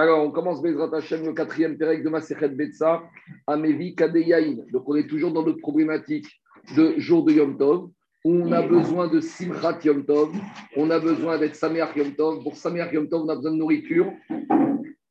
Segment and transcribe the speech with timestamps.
[0.00, 3.02] Alors, on commence Bezrat Hashem, le quatrième pérec de Masechet Betsa,
[3.48, 4.64] Amevi Kadeyaïn.
[4.70, 6.28] Donc, on est toujours dans notre problématique
[6.76, 7.90] de jour de Yom Tov,
[8.24, 10.30] où on a besoin de Simchat Yom Tov,
[10.76, 12.44] on a besoin d'être Sameach Yom Tov.
[12.44, 14.12] Pour Sameach Yom Tov, on a besoin de nourriture,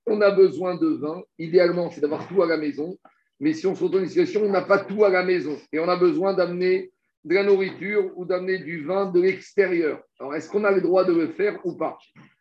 [0.05, 1.21] on a besoin de vin.
[1.37, 2.97] Idéalement, c'est d'avoir tout à la maison.
[3.41, 5.25] Mais si on se retrouve dans une situation où on n'a pas tout à la
[5.25, 6.93] maison et on a besoin d'amener
[7.25, 9.99] de la nourriture ou d'amener du vin de l'extérieur.
[10.17, 11.97] Alors, est-ce qu'on a le droit de le faire ou pas?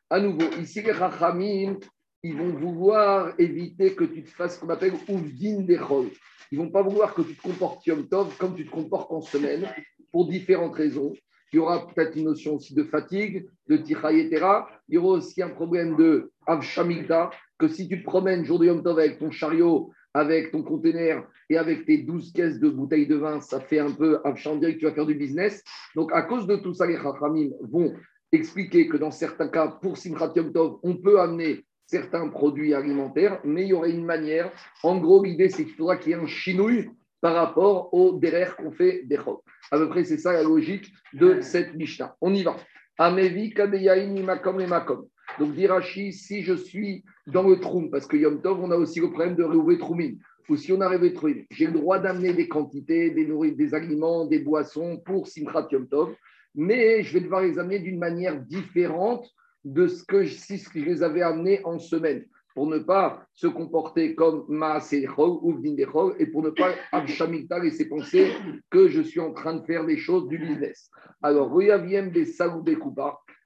[0.08, 1.78] À nouveau, ici, les Rachamim,
[2.26, 6.08] ils vont vouloir éviter que tu te fasses ce qu'on appelle Ouvdin Dechol.
[6.50, 9.20] Ils vont pas vouloir que tu te comportes Yom Tov comme tu te comportes en
[9.20, 9.66] semaine,
[10.10, 11.12] pour différentes raisons.
[11.52, 14.68] Il y aura peut-être une notion aussi de fatigue, de tichayetera.
[14.88, 18.66] Il y aura aussi un problème de avshamigda, que si tu te promènes jour de
[18.66, 23.06] Yom Tov avec ton chariot, avec ton conteneur et avec tes 12 caisses de bouteilles
[23.06, 25.62] de vin, ça fait un peu avshamdir que tu vas faire du business.
[25.94, 27.94] Donc, à cause de tout ça, les chachamim vont
[28.32, 33.40] expliquer que dans certains cas, pour Simchat Yom Tov, on peut amener certains produits alimentaires,
[33.44, 34.50] mais il y aurait une manière.
[34.82, 38.56] En gros, l'idée, c'est qu'il faudra qu'il y ait un chinouille par rapport au derrière
[38.56, 39.42] qu'on fait des chok.
[39.70, 42.16] À peu près, c'est ça la logique de cette Mishnah.
[42.20, 42.56] On y va.
[42.98, 45.06] Amevi kadeyaïn makom et makom.
[45.38, 49.00] Donc, dirachi, si je suis dans le troum, parce que Yom Tov, on a aussi
[49.00, 50.18] le problème de réouvrir troumine.
[50.48, 54.26] Ou si on a rêvé troum, j'ai le droit d'amener des quantités, des, des aliments,
[54.26, 56.14] des boissons pour Simchat Yom Tov,
[56.54, 59.28] mais je vais devoir les amener d'une manière différente
[59.66, 64.14] de ce que, si je les avais amenés en semaine, pour ne pas se comporter
[64.14, 68.30] comme Maasechol ou Vindechol et pour ne pas Abshamita laisser penser
[68.70, 70.88] que je suis en train de faire des choses du business.
[71.20, 72.26] Alors, des.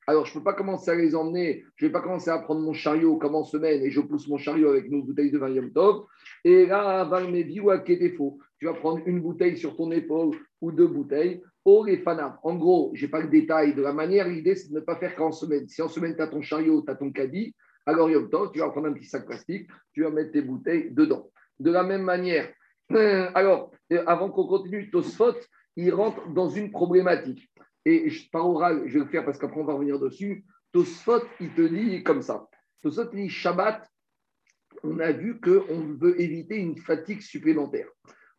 [0.06, 2.38] Alors, je ne peux pas commencer à les emmener, je ne vais pas commencer à
[2.38, 5.38] prendre mon chariot comme en semaine et je pousse mon chariot avec nos bouteilles de
[5.38, 6.04] vin Yom Tov.
[6.44, 7.04] Et là,
[7.96, 8.38] défaut.
[8.58, 11.42] Tu vas prendre une bouteille sur ton épaule ou deux bouteilles.
[11.64, 14.26] En gros, je n'ai pas le détail de la manière.
[14.28, 15.68] L'idée, c'est de ne pas faire qu'en semaine.
[15.68, 17.54] Si en semaine, tu as ton chariot, tu as ton caddie,
[17.86, 21.30] alors Yom tu vas prendre un petit sac plastique, tu vas mettre tes bouteilles dedans.
[21.58, 22.50] De la même manière,
[23.34, 25.36] alors, euh, avant qu'on continue, Tosfot,
[25.76, 27.50] il rentre dans une problématique.
[27.84, 30.44] Et par oral, je vais le faire parce qu'après, on va revenir dessus.
[30.72, 32.48] Tosfot, il te dit comme ça.
[32.82, 33.86] Tosfot, il dit Shabbat,
[34.82, 37.88] on a vu qu'on veut éviter une fatigue supplémentaire.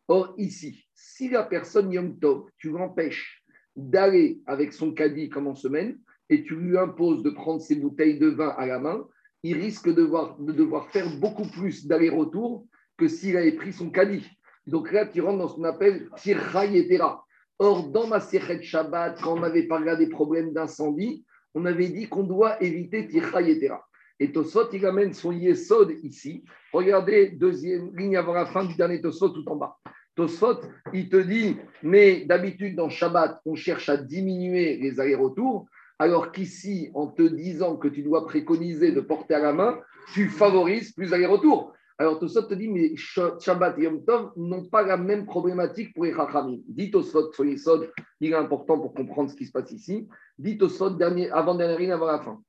[0.08, 3.44] Or, ici, si la personne Yom Tov, tu l'empêches
[3.76, 5.98] d'aller avec son caddie comme en semaine
[6.28, 9.06] et tu lui imposes de prendre ses bouteilles de vin à la main,
[9.42, 13.90] il risque de devoir, de devoir faire beaucoup plus d'aller-retour que s'il avait pris son
[13.90, 14.26] caddie.
[14.66, 17.24] Donc là, tu rentres dans ce qu'on appelle tirayetera.
[17.58, 21.24] Or, dans ma Sechet Shabbat, quand on avait parlé des problèmes d'incendie,
[21.54, 23.84] on avait dit qu'on doit éviter tirayetera.
[24.22, 26.44] Et Tosot, il amène son Yesod ici.
[26.72, 29.76] Regardez, deuxième ligne avant la fin du dernier Tosot, tout en bas.
[30.14, 30.60] Tosfot,
[30.92, 35.66] il te dit, mais d'habitude dans Shabbat, on cherche à diminuer les allers-retours,
[35.98, 39.80] alors qu'ici, en te disant que tu dois préconiser de porter à la main,
[40.14, 41.72] tu favorises plus allers-retours.
[41.98, 46.04] Alors Tosfot te dit, mais Shabbat et Yom Tov n'ont pas la même problématique pour
[46.04, 46.58] les Chachamim.
[46.68, 50.06] Dit Tosfot sur il est important pour comprendre ce qui se passe ici.
[50.38, 52.40] Dit Tosfot, dernier, avant dernière ligne, avant la fin.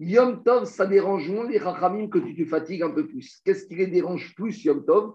[0.00, 3.40] Yom Tov, ça dérange moins les Rachamim que tu te fatigues un peu plus.
[3.44, 5.14] Qu'est-ce qui les dérange plus, Yom Tov?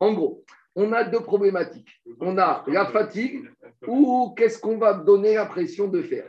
[0.00, 0.44] En gros,
[0.74, 2.02] on a deux problématiques.
[2.20, 3.50] On a la fatigue
[3.86, 6.28] ou qu'est-ce qu'on va donner l'impression de faire?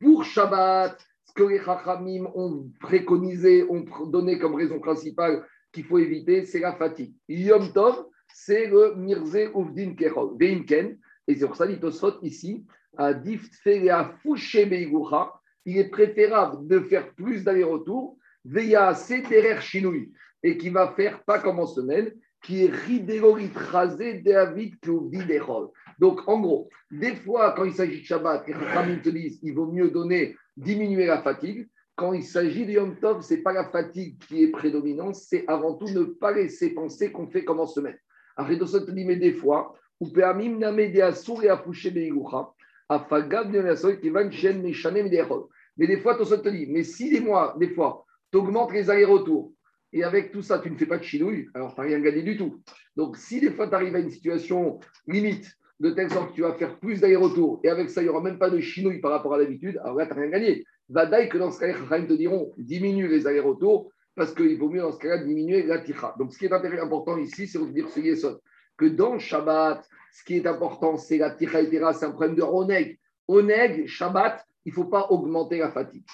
[0.00, 5.98] Pour Shabbat, ce que les Rachamim ont préconisé, ont donné comme raison principale qu'il faut
[5.98, 7.14] éviter, c'est la fatigue.
[7.28, 8.06] Yom Tov,
[8.38, 10.36] c'est le Mirze Uvdin Kerol,
[11.26, 11.80] Et c'est pour ça, dit
[12.22, 12.66] ici,
[15.64, 21.38] il est préférable de faire plus d'aller-retour, veya seterer chinouille, et qui va faire pas
[21.38, 24.76] comme en semaine, qui est ridéorit rasé David
[25.98, 29.72] Donc, en gros, des fois, quand il s'agit de Shabbat, les te disent il vaut
[29.72, 31.66] mieux donner, diminuer la fatigue.
[31.96, 35.44] Quand il s'agit de Yom Tov, ce n'est pas la fatigue qui est prédominante, c'est
[35.48, 37.96] avant tout ne pas laisser penser qu'on fait comme en semaine.
[38.36, 42.52] Après, te dit, mais des fois, ou Péamim Namedea Sour et Apouché Beigucha,
[45.78, 48.90] mais des fois, tu te dit, mais si des mois, des fois, tu augmentes les
[48.90, 49.52] allers-retours,
[49.92, 52.22] et avec tout ça, tu ne fais pas de chinouille, alors tu n'as rien gagné
[52.22, 52.62] du tout.
[52.94, 54.78] Donc, si des fois, tu arrives à une situation
[55.08, 55.50] limite,
[55.80, 58.22] de telle sorte que tu vas faire plus d'allers-retours, et avec ça, il n'y aura
[58.22, 60.64] même pas de chinouille par rapport à l'habitude, alors là, tu n'as rien gagné.
[60.88, 64.92] Vadaï que dans ce cas-là, te diront, diminue les allers-retours, parce qu'il vaut mieux dans
[64.92, 66.14] ce cas-là diminuer la ticha.
[66.18, 68.40] Donc, ce qui est important ici, c'est de dire ce Yesod,
[68.76, 72.98] que dans Shabbat, ce qui est important, c'est la ticha c'est un problème de oneg.
[73.28, 76.04] Oneg, Shabbat, il ne faut pas augmenter la fatigue.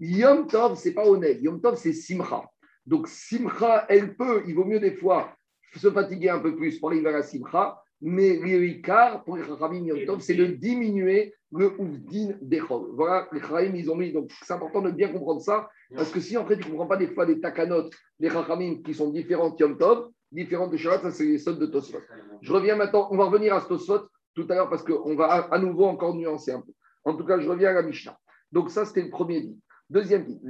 [0.00, 1.40] Yom Tov, ce n'est pas oneg.
[1.40, 2.42] Yom Tov, c'est simcha.
[2.84, 5.36] Donc, simcha, elle peut, il vaut mieux des fois
[5.76, 9.84] se fatiguer un peu plus pour arriver à la simcha, Mais l'Ikar, pour les Chachamim
[9.84, 12.90] Yom c'est de diminuer le Ouvdin d'Echol.
[12.94, 14.12] Voilà, les Chachamim, ils ont mis.
[14.12, 16.88] Donc, c'est important de bien comprendre ça, parce que si en fait, tu ne comprends
[16.88, 21.02] pas des fois des takanot, des Chachamim qui sont différentes Yom Tov, différentes de Shabbat,
[21.02, 22.00] ça c'est les sottes de Tosfot.
[22.40, 25.58] Je reviens maintenant, on va revenir à Tosfot tout à l'heure, parce qu'on va à,
[25.58, 26.72] nouveau encore nuancer un peu.
[27.04, 28.18] En tout cas, je reviens à la Mishnah.
[28.50, 29.60] Donc, ça, c'était le premier dit.
[29.90, 30.40] Deuxième dit,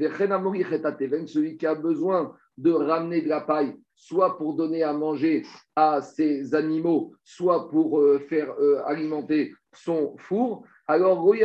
[1.27, 5.47] celui qui a besoin de ramener de la paille, soit pour donner à manger
[5.77, 11.41] à ses animaux, soit pour euh, faire euh, alimenter son four, alors il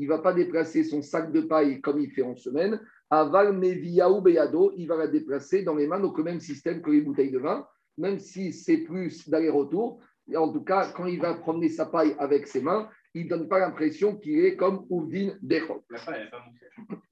[0.00, 2.80] ne va pas déplacer son sac de paille comme il fait en semaine.
[3.10, 7.00] Aval Beyado, il va la déplacer dans les mains, donc le même système que les
[7.00, 7.64] bouteilles de vin,
[7.96, 10.00] même si c'est plus d'aller-retour.
[10.34, 13.48] En tout cas, quand il va promener sa paille avec ses mains, il ne donne
[13.48, 15.84] pas l'impression qu'il est comme Ouvdin Dechot.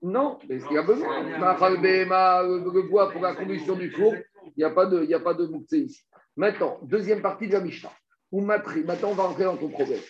[0.02, 1.22] Non, mais il y a besoin.
[1.22, 4.14] Le bois pour la combustion du four,
[4.46, 6.02] il n'y a pas de, il a pas de ici.
[6.36, 7.92] Maintenant, deuxième partie de la Mishnah.
[8.32, 10.00] Maintenant, on va rentrer dans ton problème.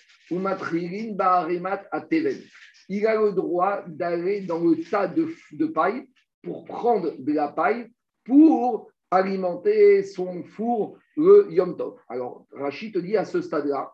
[2.89, 6.09] Il a le droit d'aller dans le tas de, de paille
[6.43, 7.89] pour prendre de la paille
[8.25, 11.99] pour alimenter son four le Yom Tov.
[12.09, 13.93] Alors, Rachid te dit à ce stade-là,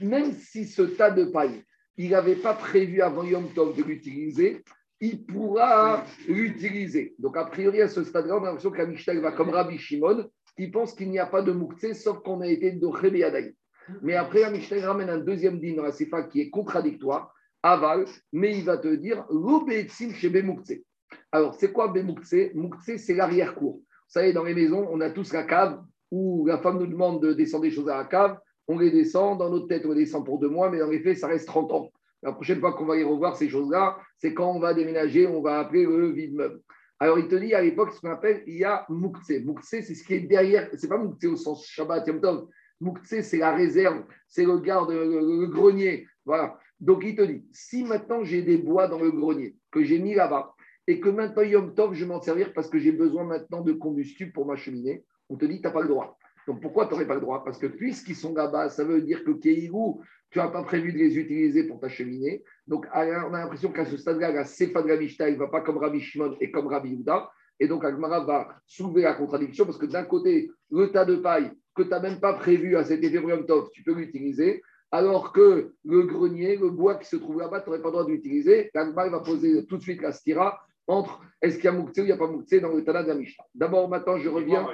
[0.00, 1.64] même si ce tas de paille,
[1.96, 4.62] il n'avait pas prévu avant Yom Tov de l'utiliser,
[5.00, 7.14] il pourra l'utiliser.
[7.18, 10.68] Donc, a priori, à ce stade-là, on a l'impression que va comme Rabbi Shimon, qui
[10.68, 13.54] pense qu'il n'y a pas de Mouktsé, sauf qu'on a été de Adaï.
[14.02, 18.64] Mais après, la Mishnah ramène un deuxième din Sefa qui est contradictoire, aval, mais il
[18.64, 20.84] va te dire l'obétsim chez Bemouktsé.
[21.32, 23.76] Alors, c'est quoi Bemouktsé Mouktsé, c'est l'arrière-cour.
[23.76, 27.22] Vous savez, dans les maisons, on a tous la cave où la femme nous demande
[27.22, 28.38] de descendre des choses à la cave
[28.68, 31.00] on les descend, dans notre tête, on les descend pour deux mois, mais dans les
[31.00, 31.90] faits, ça reste 30 ans.
[32.22, 35.40] La prochaine fois qu'on va y revoir ces choses-là, c'est quand on va déménager, on
[35.40, 36.60] va appeler le vide-meuble.
[37.00, 39.30] Alors, il te dit à l'époque ce qu'on appelle, il y a Moukse.
[39.44, 42.48] Moukse, c'est ce qui est derrière, c'est pas Moukse au sens Shabbat, Yom Tov.
[42.80, 46.06] Moukse, c'est la réserve, c'est le garde, le, grenier.
[46.24, 46.58] Voilà.
[46.80, 50.14] Donc, il te dit, si maintenant j'ai des bois dans le grenier que j'ai mis
[50.14, 50.54] là-bas
[50.88, 53.72] et que maintenant Yom Tov, je vais m'en servir parce que j'ai besoin maintenant de
[53.72, 56.18] combustible pour ma cheminée, on te dit, tu n'as pas le droit.
[56.48, 57.44] Donc pourquoi tu n'aurais pas le droit?
[57.44, 60.00] Parce que puisqu'ils sont là-bas, ça veut dire que Keirou,
[60.30, 62.42] tu n'as pas prévu de les utiliser pour ta cheminée.
[62.66, 65.76] Donc on a l'impression qu'à ce stade-là, la Sefa de il ne va pas comme
[65.76, 67.30] Rabbi Shimon et comme Rabbi Yuda.
[67.60, 71.50] Et donc Agmara va soulever la contradiction parce que d'un côté, le tas de paille
[71.74, 74.62] que tu n'as même pas prévu à cet effet Tov, tu peux l'utiliser.
[74.90, 78.06] Alors que le grenier, le bois qui se trouve là-bas, tu n'aurais pas le droit
[78.06, 78.70] d'utiliser.
[78.74, 80.58] Agmara va poser tout de suite la stira
[80.88, 83.02] entre est-ce qu'il y a Mouktsé ou il n'y a pas Mouktsé dans le Tana
[83.02, 83.44] de la Mishnah.
[83.54, 84.66] D'abord, maintenant, je reviens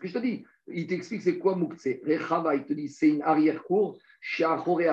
[0.00, 0.44] que je te dis.
[0.68, 2.02] Il t'explique c'est quoi Mouktsé.
[2.06, 4.44] Rechava, il te dit c'est une arrière-cour chez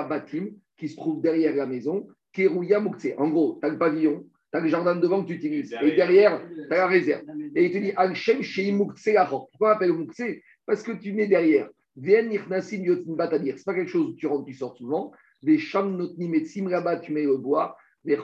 [0.10, 2.08] Batim qui se trouve derrière la maison.
[2.34, 3.16] Kerouya Mouktsé.
[3.18, 5.76] En gros, tu as le pavillon, tu as le jardin devant que tu utilises.
[5.82, 7.24] Et derrière, tu as la réserve.
[7.56, 11.28] Et il te dit Al-Shem chez Mouktsé Pourquoi on appelle Mouktsé Parce que tu mets
[11.28, 11.70] derrière.
[11.96, 13.56] Vien Nirnasim Yotin Batadir.
[13.56, 15.12] Ce n'est pas quelque chose où tu rentres, tu sors souvent.
[15.42, 17.76] Des Sham Notni Metsim là-bas, tu mets le bois.
[18.08, 18.18] Des.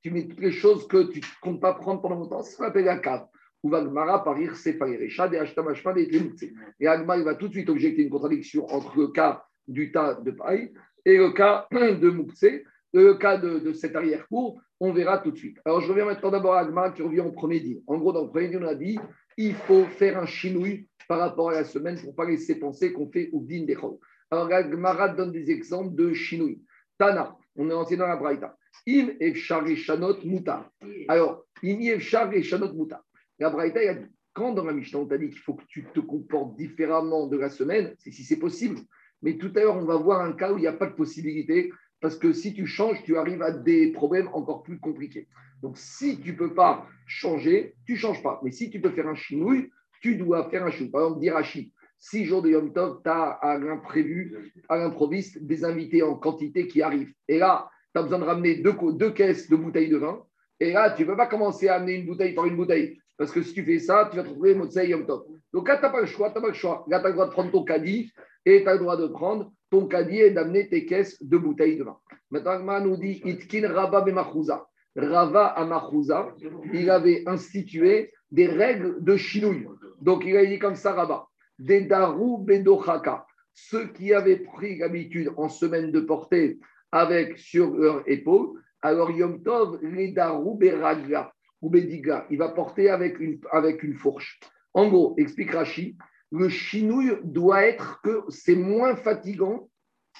[0.00, 2.42] Tu mets toutes les choses que tu ne comptes pas prendre pendant longtemps.
[2.42, 3.26] C'est ce qu'on appelle la cave.
[6.80, 10.14] Et Agma, il va tout de suite objecter une contradiction entre le cas du tas
[10.14, 10.72] de paille
[11.04, 12.44] et le cas de Moukse,
[12.92, 14.60] le cas de, cette arrière-cour.
[14.80, 15.58] On verra tout de suite.
[15.64, 17.82] Alors, je reviens maintenant d'abord à Agma qui revient au premier dit.
[17.88, 18.98] En gros, dans le premier dit, on a dit
[19.36, 22.92] il faut faire un chinouille par rapport à la semaine pour ne pas laisser penser
[22.92, 23.98] qu'on fait Oudin Dechol.
[24.30, 26.60] Alors, Agmara donne des exemples de chinouille.
[26.98, 28.56] Tana, on est ancien dans la Braïta.
[28.86, 30.70] Im efshar shanot mutar.
[31.08, 33.02] Alors, im efshar shanot mutar.
[33.38, 35.64] La Braïta, il a dit, quand dans la Mishnah, on t'a dit qu'il faut que
[35.68, 38.80] tu te comportes différemment de la semaine, c'est si c'est possible.
[39.22, 40.94] Mais tout à l'heure, on va voir un cas où il n'y a pas de
[40.94, 45.28] possibilité, parce que si tu changes, tu arrives à des problèmes encore plus compliqués.
[45.62, 48.40] Donc, si tu ne peux pas changer, tu ne changes pas.
[48.44, 50.90] Mais si tu peux faire un chinouille, tu dois faire un chou.
[50.90, 55.64] Par exemple, Dirachi, six jours de Yom Tov, tu as à l'imprévu, à l'improviste, des
[55.64, 57.12] invités en quantité qui arrivent.
[57.26, 60.22] Et là, tu as besoin de ramener deux, caisses de bouteilles de vin.
[60.60, 62.98] Et là, tu ne peux pas commencer à amener une bouteille par une bouteille.
[63.16, 65.24] Parce que si tu fais ça, tu vas trouver Motsei Yom Tov.
[65.52, 66.84] Donc là, tu n'as pas le choix, tu pas le choix.
[66.88, 68.12] Là, tu as le droit de prendre ton caddie
[68.44, 71.76] et tu as le droit de prendre ton caddie et d'amener tes caisses de bouteilles
[71.76, 71.98] de vin.
[72.30, 74.66] Maintenant, nous dit Itkin Rava Bemachouza.
[74.96, 76.34] Rava Amachouza,
[76.72, 79.66] il avait institué des règles de chinouille.
[80.00, 81.27] Donc, il a dit comme ça Rava
[81.58, 83.26] Des Daru Bedochaka.
[83.54, 86.58] Ceux qui avaient pris l'habitude en semaine de porter
[86.92, 91.32] avec sur leur épaule, alors Yom Tov, les Daru Beragla
[92.30, 94.40] il va porter avec une, avec une fourche.
[94.74, 95.96] En gros, explique Rachi,
[96.30, 99.68] le chinouille doit être que c'est moins fatigant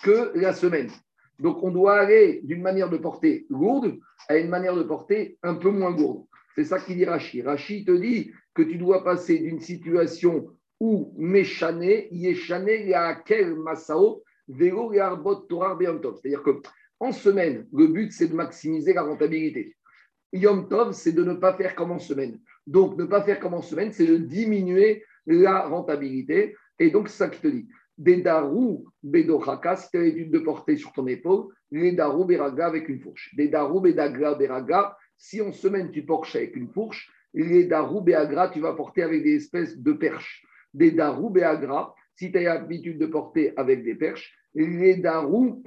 [0.02, 0.90] que la semaine.
[1.38, 3.96] Donc, on doit aller d'une manière de porter lourde
[4.28, 6.24] à une manière de porter un peu moins lourde.
[6.56, 7.42] C'est ça qu'il dit Rachi.
[7.42, 10.48] Rachi te dit que tu dois passer d'une situation
[10.80, 12.92] où méchané, yéchané,
[13.24, 16.60] quel masao, vélo et arbot torah C'est-à-dire que
[17.00, 19.76] en semaine, le but, c'est de maximiser la rentabilité.
[20.32, 22.40] Yom Tov, c'est de ne pas faire comme en semaine.
[22.66, 26.56] Donc, ne pas faire comme en semaine, c'est de diminuer la rentabilité.
[26.78, 27.68] Et donc, c'est ça qui te dit.
[27.96, 32.66] Des darou bedochaka, si tu as l'étude de porter sur ton épaule, les darou beraga
[32.66, 33.34] avec une fourche.
[33.36, 38.60] Des darou bedagra si en semaine tu porches avec une fourche, les darou beagra, tu
[38.60, 40.44] vas porter avec des espèces de perches.
[40.74, 45.62] Des darou beagra, si tu as l'habitude de porter avec des perches, les darou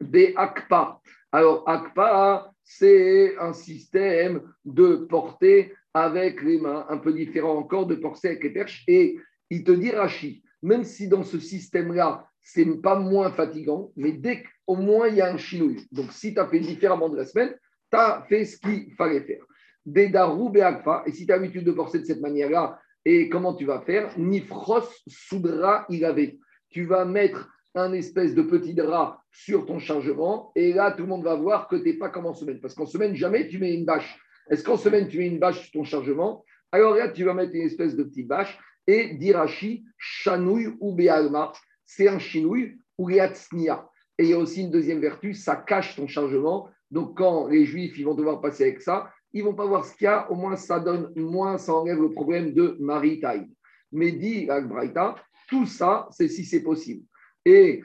[0.00, 1.00] beakpa.
[1.32, 7.96] Alors, akpa, c'est un système de porter avec les mains, un peu différent encore de
[7.96, 8.84] porter avec les perches.
[8.86, 9.18] Et
[9.50, 14.42] il te dit, Rachi, même si dans ce système-là, c'est pas moins fatigant, mais dès
[14.42, 15.86] qu'au moins il y a un chinouille.
[15.90, 17.54] Donc, si tu as fait différemment de la semaine,
[17.90, 19.44] tu as fait ce qu'il fallait faire.
[19.86, 23.64] Dedarou beakpa, et si tu as l'habitude de porter de cette manière-là, et comment tu
[23.64, 24.18] vas faire?
[24.18, 26.38] Nifros soudra avait.
[26.70, 31.08] Tu vas mettre un espèce de petit drap sur ton chargement, et là, tout le
[31.08, 32.60] monde va voir que tu n'es pas comme en semaine.
[32.60, 34.18] Parce qu'en semaine, jamais tu mets une bâche.
[34.48, 36.44] Est-ce qu'en semaine, tu mets une bâche sur ton chargement?
[36.70, 41.52] Alors là, tu vas mettre une espèce de petite bâche, et dirachi, chanouille ou béalma,
[41.86, 43.88] c'est un chinouille ou yatsnia.
[44.18, 46.68] Et il y a aussi une deuxième vertu, ça cache ton chargement.
[46.90, 49.94] Donc, quand les juifs ils vont devoir passer avec ça, ils vont pas voir ce
[49.96, 53.50] qu'il y a, au moins ça donne, moins ça enlève le problème de maritime.
[53.92, 55.16] Mais dit Agbraïta,
[55.48, 57.02] tout ça, c'est si c'est possible.
[57.44, 57.82] Et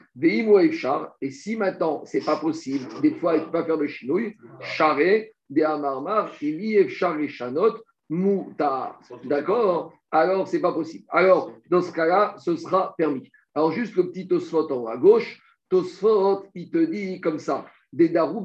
[1.20, 4.36] et si maintenant c'est pas possible, des fois il ne peut pas faire de chinouille,
[4.60, 7.74] charé, des amarmar, il et chanot,
[8.08, 8.98] moutar.
[9.24, 9.92] D'accord?
[10.10, 11.04] Alors c'est pas possible.
[11.10, 13.30] Alors dans ce cas-là, ce sera permis.
[13.54, 17.66] Alors juste le petit Tosfot en haut à gauche, Tosfot, il te dit comme ça,
[17.92, 18.42] des Darou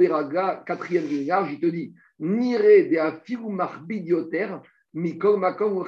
[0.65, 4.61] quatrième ligne large, il te dit, Nire de afiru marbidioter,
[4.93, 5.83] mikol makom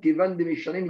[0.00, 0.88] kevan de meshanem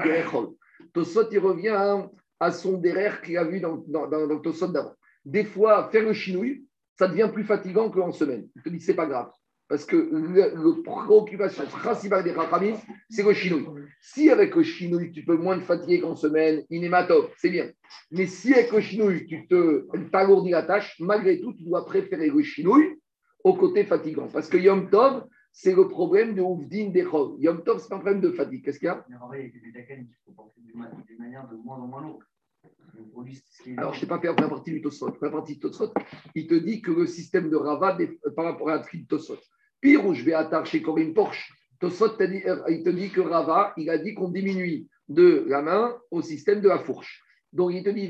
[0.93, 2.09] Tosfot, il revient
[2.41, 4.95] à son derrière qu'il a vu dans, dans, dans, Tosot d'avant.
[5.25, 6.65] Des fois, faire le chinouille,
[6.99, 8.49] ça devient plus fatigant qu'en semaine.
[8.57, 9.31] Il te dit, c'est pas grave.
[9.69, 9.97] Parce que
[10.35, 10.49] la
[10.83, 12.77] préoccupation principale des Rachamim,
[13.09, 13.87] c'est le chinouille.
[14.01, 17.71] Si avec le chinouille, tu peux moins te fatiguer qu'en semaine, inématop, c'est bien.
[18.11, 22.31] Mais si avec le chinouille, tu te t'alourdis la tâche, malgré tout, tu dois préférer
[22.31, 22.97] le chinouille
[23.45, 24.29] au côté fatigant.
[24.29, 27.37] Parce que Yom Tov, c'est le problème de Ouvdin Dechov.
[27.41, 28.65] Yom Tov, c'est un problème de fatigue.
[28.65, 29.05] Qu'est-ce qu'il y a?
[29.09, 32.19] Il y a des manières de moins en moins.
[33.77, 35.17] Alors, je ne sais pas faire la partie du Tosot.
[35.23, 35.93] La partie du Tosot,
[36.35, 37.97] il te dit que le système de Rava
[38.37, 39.39] par rapport à la de Tosot.
[39.81, 43.73] Pire où je vais attacher chez Corinne Porsche, Tosot, euh, il te dit que Rava,
[43.77, 47.23] il a dit qu'on diminue de la main au système de la fourche.
[47.53, 48.09] Donc, il te dit,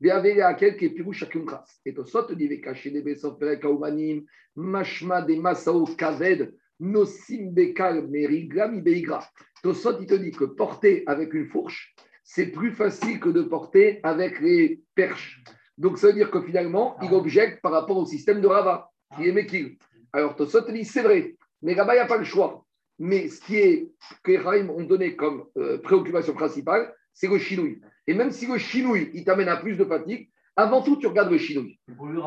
[0.00, 3.16] et Tosot dit, cacher des
[3.60, 4.24] Kaumanim,
[4.54, 9.24] Mashma des Masao Kaved, Nosim Bekal Meriglam Ibeigra.
[9.62, 13.98] Tosot, il te dit que porter avec une fourche, c'est plus facile que de porter
[14.04, 15.42] avec les perches.
[15.76, 19.28] Donc, ça veut dire que finalement, il objecte par rapport au système de Rava, qui
[19.28, 19.78] est Mekil.
[20.12, 22.64] Alors, Tosot dit, c'est vrai, mais là-bas, il n'y a pas le choix.
[23.00, 23.88] Mais ce qui est
[24.22, 27.80] que les ont donné comme euh, préoccupation principale, c'est le chinouille.
[28.06, 31.30] Et même si le chinouille, il t'amène à plus de fatigue, avant tout, tu regardes
[31.30, 31.78] le chinouille.
[31.96, 32.20] Pour lui,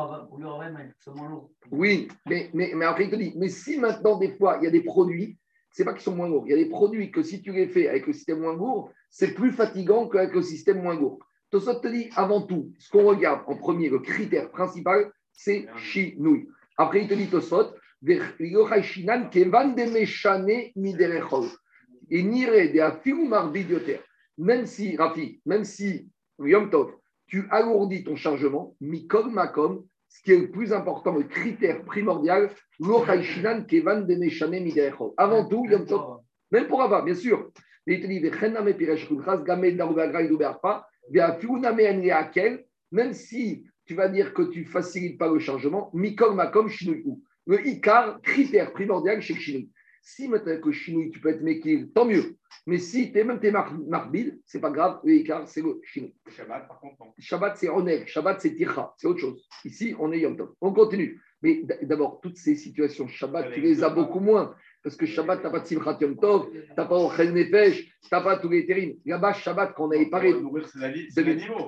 [1.00, 1.50] c'est moins lourd.
[1.70, 4.66] Oui, mais, mais, mais après, il te dit, mais si maintenant, des fois, il y
[4.66, 5.38] a des produits
[5.74, 6.44] c'est pas qu'ils sont moins lourds.
[6.46, 8.92] Il y a des produits que si tu les fais avec le système moins lourd,
[9.08, 11.18] c'est plus fatigant qu'avec le système moins lourd.
[11.50, 16.46] Tosot te dit avant tout, ce qu'on regarde en premier, le critère principal, c'est chinouille.
[16.76, 17.74] Après, il te dit Tosot,
[24.38, 26.08] même si, Rafi, même si,
[26.38, 26.92] Yom Tov,
[27.26, 32.50] tu alourdis ton chargement, mikom makom, ce qui est le plus important, le critère primordial,
[35.16, 35.66] avant tout,
[36.50, 37.50] même pour Ava, bien sûr.
[37.86, 38.20] Mais il te dit,
[42.92, 46.68] même si tu vas dire que tu ne facilites pas le chargement, mikol makom
[47.46, 49.70] Le ikar, critère primordial chez
[50.04, 52.36] Si maintenant que le tu peux être mekil, tant mieux.
[52.66, 56.10] Mais si es, même tu es marbide, c'est pas grave, le c'est le chinois.
[56.28, 58.08] Shabbat, par contre, Shabbat, c'est oneg.
[58.08, 58.92] Shabbat, c'est tircha.
[58.96, 59.46] C'est autre chose.
[59.64, 60.54] Ici, on est yom tov.
[60.60, 61.20] On continue.
[61.40, 64.56] Mais d'abord, toutes ces situations Shabbat, tu les as beaucoup moins.
[64.82, 67.84] Parce que Shabbat, tu n'as pas de Simchat Yom Tov, tu n'as pas Ochel Nefesh,
[67.84, 68.96] tu n'as pas tous les terrines.
[69.06, 70.34] Là-bas, Shabbat, quand on avait parlé.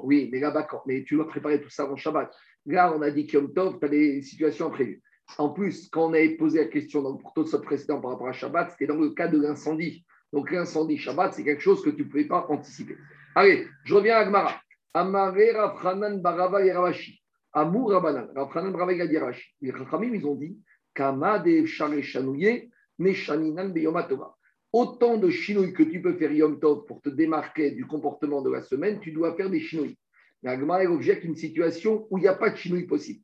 [0.03, 2.35] Oui, mais là-bas, mais tu dois préparer tout ça avant Shabbat.
[2.67, 5.01] Là, on a dit Yom Tov, tu as des situations prévues.
[5.39, 8.33] En plus, quand on avait posé la question dans le protocole précédent par rapport à
[8.33, 10.05] Shabbat, c'était dans le cas de l'incendie.
[10.33, 12.97] Donc l'incendie Shabbat, c'est quelque chose que tu ne pouvais pas anticiper.
[13.35, 14.61] Allez, je reviens à Gmara.
[14.93, 17.21] Amare Rafranan Barava Yeravashi.
[17.53, 18.29] Amour Rabanan.
[18.35, 19.55] Rafranan Barava Yeravashi.
[19.61, 20.57] Les Rachamim, ils ont dit
[20.95, 24.37] Kama de Chanouye, Meshaninan Beyomatova.
[24.73, 28.51] Autant de chinouilles que tu peux faire Yom Tov pour te démarquer du comportement de
[28.51, 29.97] la semaine, tu dois faire des chinouilles.
[30.43, 33.24] Mais est objecte une situation où il n'y a pas de chinouille possible.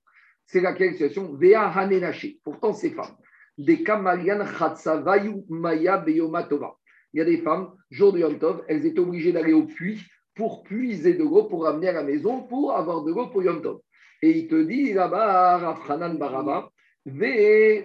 [0.52, 2.40] C'est laquelle situation Vea Hanenaché.
[2.42, 3.14] Pourtant, ces femmes.
[3.56, 6.74] Des Kamalian Chatsavayu Maya Beyomatova.
[7.12, 10.00] Il y a des femmes, jour de Yom Tov, elles étaient obligées d'aller au puits
[10.34, 13.62] pour puiser de l'eau, pour ramener à la maison, pour avoir de l'eau pour Yom
[13.62, 13.78] Tov.
[14.22, 16.72] Et il te dit là-bas, Rafranan Baraba,
[17.06, 17.84] elles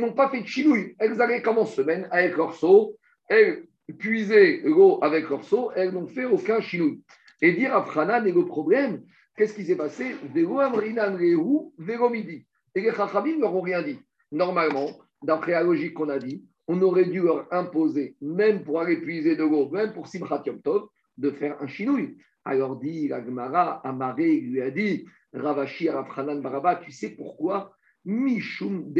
[0.00, 0.96] n'ont pas fait de chinouille.
[0.98, 2.96] Elles allaient comme en semaine avec leur seau,
[3.28, 3.62] elles
[3.96, 7.00] puisaient l'eau avec leur seau, elles n'ont fait aucun chinouille.
[7.40, 9.02] Et dire à Franan, et le problème,
[9.36, 12.46] qu'est-ce qui s'est passé Vélo Amrinan Midi.
[12.74, 13.98] Et les Chachamim leur ont rien dit.
[14.32, 14.90] Normalement,
[15.22, 19.36] d'après la logique qu'on a dit, on aurait dû leur imposer, même pour aller puiser
[19.36, 22.16] de l'eau, même pour Simchat Yom Tov, de faire un chinouille.
[22.44, 28.92] Alors dit la Gemara, Amaré lui a dit, Ravashi Arafranan Baraba, tu sais pourquoi Mishum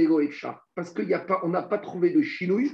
[0.75, 2.73] Parce qu'on n'a pas trouvé de chinouille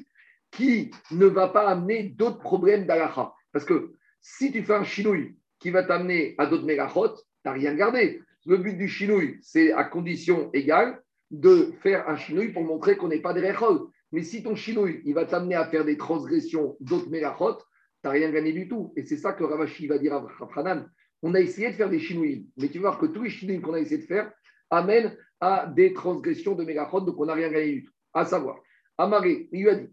[0.50, 3.32] qui ne va pas amener d'autres problèmes d'alacha.
[3.52, 7.52] Parce que si tu fais un chinouille qui va t'amener à d'autres mégachot, tu n'as
[7.52, 8.22] rien gardé.
[8.46, 13.08] Le but du chinouille, c'est à condition égale de faire un chinouille pour montrer qu'on
[13.08, 13.88] n'est pas des réchol.
[14.12, 17.62] Mais si ton chinouille, il va t'amener à faire des transgressions d'autres mégachot, tu
[18.04, 18.92] n'as rien gagné du tout.
[18.96, 20.86] Et c'est ça que Ravashi va dire à Rafranan.
[21.22, 23.60] On a essayé de faire des chinouilles, mais tu vas voir que tous les chinouilles
[23.60, 24.30] qu'on a essayé de faire
[24.70, 27.92] amènent à des transgressions de mégachot, donc on n'a rien gagné du tout.
[28.12, 28.60] À savoir,
[28.98, 29.88] Amaré, il lui a dit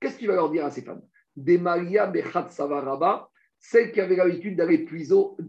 [0.00, 1.02] Qu'est-ce qu'il va leur dire à ces femmes?
[1.34, 3.28] Des Maria Bechat Savaraba,
[3.58, 4.86] celles qui avaient l'habitude d'aller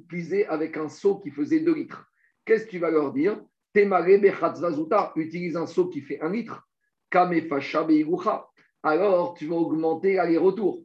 [0.08, 2.12] puiser avec un seau qui faisait 2 litres.
[2.46, 3.42] Qu'est-ce que tu vas leur dire?
[5.16, 6.68] Utilise un seau qui fait 1 litre.
[8.84, 10.84] Alors tu vas augmenter l'aller-retour.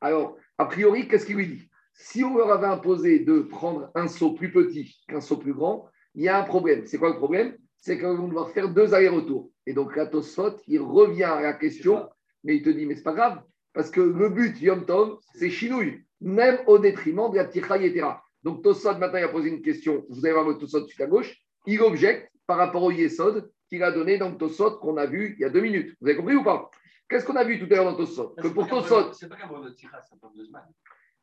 [0.00, 1.68] Alors, a priori, qu'est-ce qu'il lui dit?
[1.94, 5.88] Si on leur avait imposé de prendre un seau plus petit qu'un seau plus grand,
[6.14, 6.86] il y a un problème.
[6.86, 7.56] C'est quoi le problème?
[7.76, 9.50] C'est qu'ils vont devoir faire deux allers-retours.
[9.66, 12.08] Et donc, la Tosfot, il revient à la question,
[12.44, 15.50] mais il te dit, mais c'est pas grave, parce que le but, Yom Tov, c'est
[15.50, 18.22] chinouille, même au détriment de la Ticha Yetera.
[18.42, 20.04] Donc, Tosfot, maintenant, il a posé une question.
[20.08, 21.36] Vous allez voir le Tosfot tout à gauche.
[21.66, 25.34] Il objecte par rapport au Yesod qu'il a donné dans le Tosfot qu'on a vu
[25.38, 25.96] il y a deux minutes.
[26.00, 26.70] Vous avez compris ou pas?
[27.08, 29.12] Qu'est-ce qu'on a vu tout à l'heure dans Tosfot Que pour Tosfot.
[29.12, 30.42] C'est pas de Ticha, c'est pas de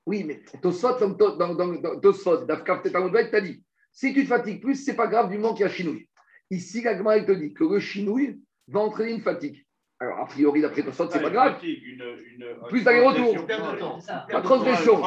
[0.05, 5.07] Oui, mais Tosfot, dans, dans, Dafkaf t'as dit si tu te fatigues plus, c'est pas
[5.07, 6.07] grave du moment qu'il y a chinouille.
[6.51, 9.65] Ici, l'agma, il te dit que le chinouille va entraîner une fatigue.
[10.01, 11.59] Alors, a priori, d'après ton sort, c'est pas grave.
[12.69, 13.45] plus d'aller-retour.
[14.29, 15.01] La transgression.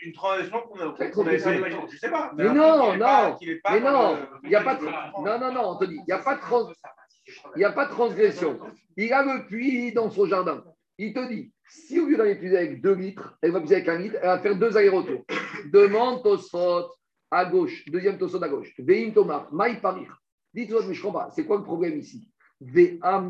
[0.00, 1.12] Une transgression qu'on a, fait.
[1.92, 2.32] Je sais pas.
[2.34, 3.36] Mais, non, non.
[3.70, 4.18] Mais non.
[4.42, 4.84] Il n'y a pas de.
[4.84, 5.78] Non, non, non.
[5.82, 6.40] Il n'y a pas de
[7.56, 8.58] Il n'y a pas de transgression.
[8.96, 10.64] Il a le puits dans son jardin.
[10.96, 13.88] Il te dit, si au lieu d'aller puiser avec 2 litres, elle va puiser avec
[13.88, 15.24] 1 litre, elle va faire deux allers-retours.
[15.66, 16.88] Demande Tosfot
[17.30, 18.72] à gauche, deuxième Tosfot à gauche.
[18.78, 20.16] Veim Tomar, Maï Parir.
[20.54, 21.30] Dites-moi, mais je comprends pas.
[21.32, 22.28] C'est quoi le problème ici?
[22.60, 23.28] Tu es en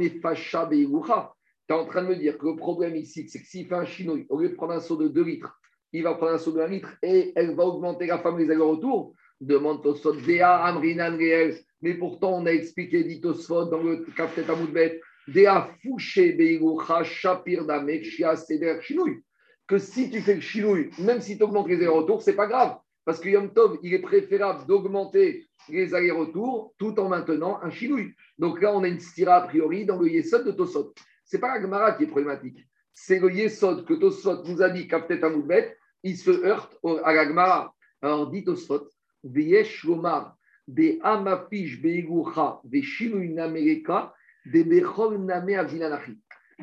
[1.86, 4.38] train de me dire que le problème ici, c'est que s'il fait un chinouille, au
[4.38, 5.58] lieu de prendre un seau de 2 litres,
[5.92, 8.50] il va prendre un seau de 1 litre et elle va augmenter la femme les
[8.50, 9.14] allers-retours.
[9.40, 11.56] Demande Tosfot, Dea Amrinan Reel.
[11.82, 17.64] Mais pourtant, on a expliqué, dit Tosfot, dans le Kaftet Amoudbet, Dea Fouché Beirucha Shapir
[17.64, 19.22] Damek Shia Seder Chinouille.
[19.66, 22.76] Que si tu fais le chinouille, même si tu augmentes les allers-retours, c'est pas grave.
[23.04, 28.14] Parce que Yom Tov, il est préférable d'augmenter les allers-retours tout en maintenant un chinouille.
[28.38, 30.94] Donc là, on a une stira a priori dans le Yesod de Tosot.
[31.24, 32.66] Ce n'est pas la Gemara qui est problématique.
[32.92, 35.26] C'est le Yesod que Tosot nous a dit qu'à peut-être
[36.02, 37.74] il se heurte à la Gemara.
[38.00, 38.88] Alors dit Tosot,
[39.22, 40.36] Veyesh Lomar,
[40.66, 44.14] de Amafish Beigucha, de Shinouy Namereka,
[44.46, 45.66] de Bechol Name.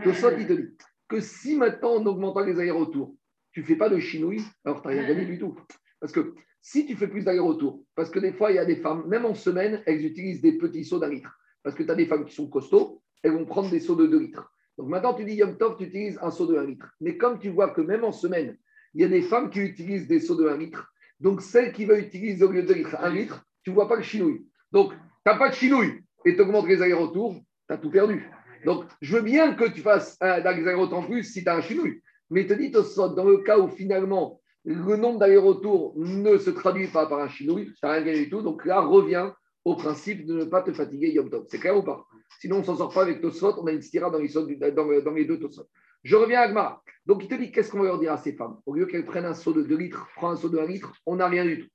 [0.03, 0.69] Tosot, il te dit
[1.07, 3.15] que si maintenant, en augmentant les allers-retours,
[3.51, 5.59] tu ne fais pas de chinouille, alors tu n'as rien gagné du tout.
[6.01, 8.75] Parce que si tu fais plus d'aller-retour, parce que des fois, il y a des
[8.75, 11.39] femmes, même en semaine, elles utilisent des petits seaux d'un litre.
[11.63, 14.07] Parce que tu as des femmes qui sont costauds, elles vont prendre des seaux de
[14.07, 14.51] 2 litres.
[14.77, 16.87] Donc maintenant, tu dis Yom Tov, tu utilises un seau de 1 litre.
[16.99, 18.57] Mais comme tu vois que même en semaine,
[18.93, 21.85] il y a des femmes qui utilisent des seaux de 1 litre, donc celle qui
[21.85, 24.47] va utiliser au lieu de 2 litres 1 litre, tu ne vois pas le chinouille.
[24.71, 28.27] Donc, tu n'as pas de chinouille et tu augmentes les allers-retours, tu as tout perdu.
[28.65, 31.61] Donc, je veux bien que tu fasses des allers-retours en plus si tu as un
[31.61, 32.01] chinouille.
[32.31, 37.07] Mais te dis, dans le cas où finalement le nombre d'allers-retours ne se traduit pas
[37.07, 38.41] par un chinouille, ça n'a rien gagné du tout.
[38.41, 41.45] Donc là, reviens au principe de ne pas te fatiguer Yom Tov.
[41.47, 42.05] C'est clair ou pas?
[42.39, 45.39] Sinon, on ne s'en sort pas avec Tosfot, on a une stira dans les, deux
[45.39, 45.67] Tosfot.
[46.03, 46.81] Je reviens à Agmara.
[47.05, 48.57] Donc, il te dit qu'est-ce qu'on va leur dire à ces femmes?
[48.65, 50.93] Au lieu qu'elles prennent un seau de 2 litres, prends un seau de 1 litre,
[51.05, 51.69] on n'a rien du tout.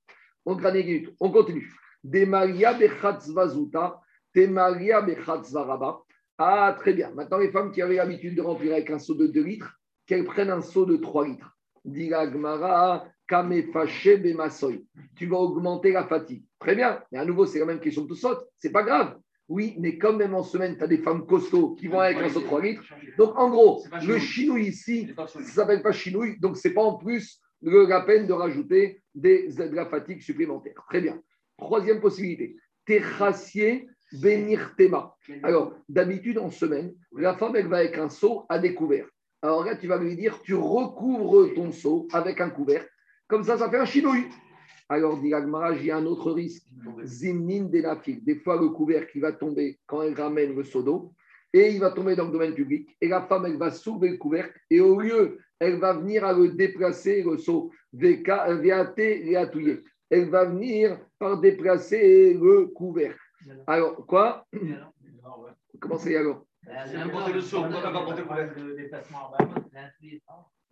[0.44, 1.12] On n'a rien du tout.
[1.20, 1.72] On continue.
[2.02, 4.00] Demaria bechatzvazuta,
[4.34, 6.00] demaria bechatzvaraba.
[6.38, 7.12] Ah, très bien.
[7.12, 10.24] Maintenant, les femmes qui avaient l'habitude de remplir avec un seau de 2 litres, qu'elles
[10.24, 11.55] prennent un seau de 3 litres.
[11.86, 13.08] Dit Gmara.
[15.16, 16.44] Tu vas augmenter la fatigue.
[16.60, 17.02] Très bien.
[17.10, 18.46] Mais à nouveau, c'est la même question de tout saute.
[18.58, 19.16] C'est pas grave.
[19.48, 22.28] Oui, mais comme même en semaine, tu as des femmes costauds qui vont avec un
[22.28, 22.82] saut 3 litres.
[23.16, 26.38] Donc, en gros, le chinouille ici, ça ne s'appelle pas chinouille.
[26.38, 30.84] Donc, ce n'est pas en plus la peine de rajouter des, de la fatigue supplémentaire.
[30.88, 31.20] Très bien.
[31.58, 32.56] Troisième possibilité.
[32.84, 35.16] Terrassier bénir tema.
[35.42, 39.06] Alors, d'habitude, en semaine, la femme, elle va avec un seau à découvert.
[39.42, 42.84] Alors là, tu vas lui dire, tu recouvres ton seau avec un couvert.
[43.28, 44.26] Comme ça, ça fait un chinouille.
[44.88, 46.64] Alors, dit il y a un autre risque.
[47.04, 48.24] Zimnin de la file.
[48.24, 51.12] Des fois, le couvert qui va tomber quand elle ramène le seau d'eau,
[51.52, 52.96] et il va tomber dans le domaine public.
[53.00, 56.32] Et la femme, elle va soulever le couvercle, et au lieu, elle va venir à
[56.32, 58.22] le déplacer, le seau, et
[60.10, 63.18] Elle va venir par déplacer le couvercle.
[63.66, 64.46] Alors, quoi?
[65.80, 66.45] Comment c'est alors?
[66.66, 68.22] Le seau, on va porter
[68.56, 69.44] le déplacement à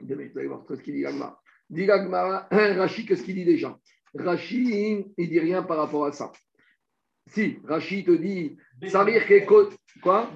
[0.00, 1.40] Vous allez voir ce qu'il dit Agma.
[1.70, 3.78] Dit Agma, Rachid, qu'est-ce qu'il dit déjà?
[4.14, 6.33] Rachid, il dit rien par rapport à ça.
[7.26, 8.57] Si, Rachid te dit,
[8.88, 9.22] Samir
[10.02, 10.30] quoi?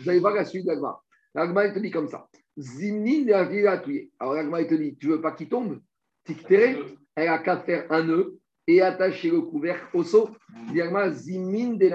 [0.00, 0.98] Vous allez voir la suite d'Agma.
[1.34, 2.28] L'Agma, il te dit comme ça.
[2.58, 5.80] Zimni Alors l'Agma, il te dit, tu veux pas qu'il tombe?
[6.24, 6.76] Tiktere,
[7.14, 10.30] elle a qu'à faire un nœud et attacher le couvercle au seau.
[10.74, 11.88] L'Agma, Zimin de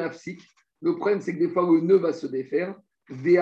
[0.82, 2.76] Le problème, c'est que des fois, le nœud va se défaire.
[3.24, 3.34] Et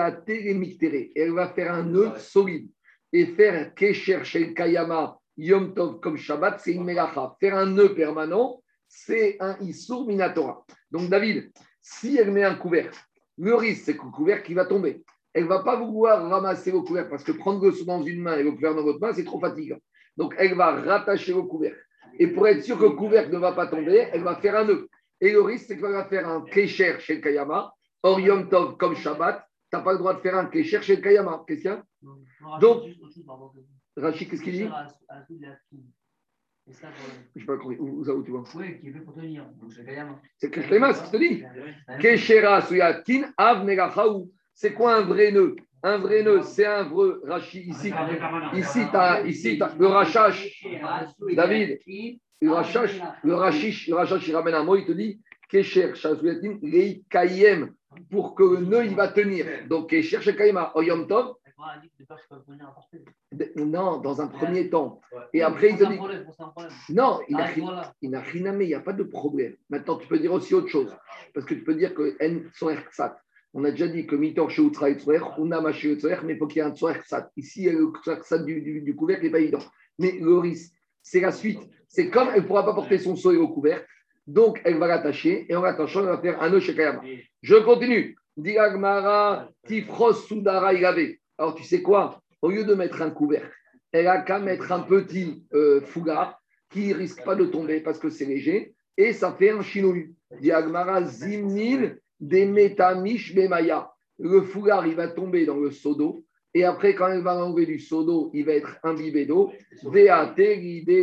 [1.16, 2.68] elle va faire un nœud solide.
[3.12, 7.36] Et faire un Kesher Shel Kayama Yom Tov comme Shabbat, c'est une melacha.
[7.40, 10.64] Faire un nœud permanent, c'est un Issour Minatora.
[10.90, 12.98] Donc, David, si elle met un couvercle,
[13.38, 15.02] le risque, c'est que le couvercle va tomber.
[15.32, 18.20] Elle ne va pas vouloir ramasser le couvercle parce que prendre le seau dans une
[18.20, 19.78] main et le couvercle dans votre main, c'est trop fatigant.
[20.16, 21.80] Donc, elle va rattacher le couvercle.
[22.18, 24.64] Et pour être sûr que le couvercle ne va pas tomber, elle va faire un
[24.64, 24.88] nœud.
[25.20, 27.72] Et le risque, c'est qu'elle va faire un Kesher chez le Kayama,
[28.02, 29.46] or Yom Tov comme Shabbat.
[29.70, 31.44] Tu n'as pas le droit de faire un Kesher chez le Kayama.
[31.46, 32.84] Qu'est-ce qu'il y a Donc,
[33.96, 34.68] Rachid, qu'est-ce qu'il dit
[36.66, 37.76] je n'ai pas compris.
[37.78, 39.46] Où, où, tu vois Oui, qui veut pour tenir.
[39.68, 40.18] c'est Kayama.
[40.38, 41.42] C'est ce que je te dis.
[42.00, 44.32] Keshera Suyatin Av Megachaou.
[44.54, 45.56] C'est quoi un vrai nœud?
[45.82, 47.66] Un vrai nœud, c'est un vrai Rachid.
[47.66, 47.92] Ici,
[48.54, 50.64] ici, tu as, ici, as, le rachash.
[51.34, 51.78] David,
[52.44, 56.58] le rachash, le rachish, le rachash, il ramène un mot, il te dit Kesher Shasuyatin
[56.62, 57.72] Rei Kayem.
[58.10, 59.46] Pour que le nœud, il va tenir.
[59.68, 61.36] Donc, Kesher Shekayema, Oyom Tov.
[63.56, 65.00] Non, dans un premier temps.
[65.32, 65.98] Et après, il te dit.
[66.92, 69.54] Non, il n'a rien il n'y a pas de problème.
[69.70, 70.94] Maintenant, tu peux dire aussi autre chose.
[71.32, 73.16] Parce que tu peux dire que N Ksat.
[73.56, 74.98] On a déjà dit que Mitor chez Utra et
[75.38, 77.30] on a Maché mais il faut qu'il y ait un Ksat.
[77.36, 79.62] Ici, le Ksat du, du, du couvercle n'est pas évident.
[80.00, 81.60] Mais le risque, c'est la suite.
[81.86, 83.86] C'est comme elle ne pourra pas porter son soleil au couvercle,
[84.26, 86.74] donc elle va l'attacher et en l'attachant, elle va faire un nœud chez.
[87.42, 88.16] Je continue.
[88.36, 90.72] Diagmara, Tifros, Sudara.
[91.38, 92.20] Alors, tu sais quoi?
[92.42, 93.52] Au lieu de mettre un couvercle,
[93.92, 95.80] elle a qu'à mettre un petit euh,
[96.70, 100.14] qui risque pas de tomber parce que c'est léger et ça fait un chinouille.
[100.40, 103.90] Diagmara zimnil des metamish bemaya.
[104.18, 107.66] Le foulard, il va tomber dans le seau d'eau et après, quand elle va enlever
[107.66, 109.52] du seau d'eau, il va être imbibé d'eau.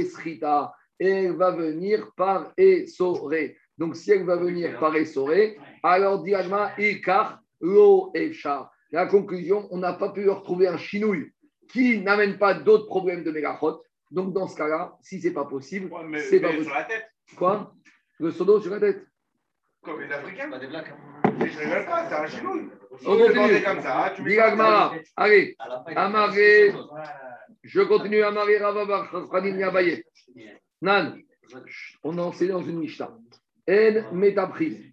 [0.05, 0.73] srita.
[0.97, 3.57] Et elle va venir par essoré.
[3.77, 8.71] Donc, si elle va venir par essoré, alors diagma ikar lo efchar.
[8.91, 11.31] La conclusion, on n'a pas pu retrouver un chinouille
[11.69, 13.81] qui n'amène pas d'autres problèmes de mégachot.
[14.09, 15.89] Donc, dans ce cas-là, si ce n'est pas possible,
[16.29, 16.65] c'est pas possible.
[16.65, 17.11] sur la tête.
[17.35, 17.73] Quoi?
[18.19, 19.05] Le sodo sur la tête.
[19.84, 20.50] Comme les Africains.
[20.50, 20.94] Pas des blagues.
[20.94, 21.32] Hein.
[21.39, 22.70] Je ne rigole pas, c'est un chinouille.
[23.06, 23.63] On continue.
[23.63, 24.39] Comme ça, tu
[25.15, 25.58] Allez,
[25.96, 26.74] amarré.
[27.63, 29.12] Je continue à amarrer Ravabar,
[29.44, 30.04] Yabaye.
[30.82, 31.22] Nan,
[32.04, 33.17] on a enseigné dans une Mishnah.
[33.70, 34.91] En métaprise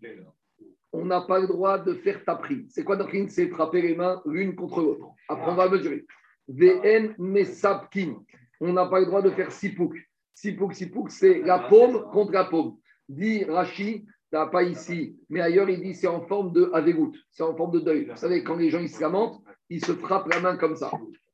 [0.93, 2.67] on n'a pas le droit de faire tapri.
[2.71, 5.09] C'est quoi tapri C'est frapper les mains l'une contre l'autre.
[5.29, 6.07] Après, on va mesurer.
[6.49, 8.17] VN mesapkin.
[8.61, 9.95] On n'a pas le droit de faire sipouk.
[10.35, 12.79] Sipouk, sipouk, c'est la paume contre la paume.
[13.09, 17.57] Dit Rashi, pas ici, mais ailleurs, il dit c'est en forme de avegout, c'est en
[17.57, 18.07] forme de deuil.
[18.07, 20.91] Vous savez, quand les gens ils se lamentent, ils se frappent la main comme ça.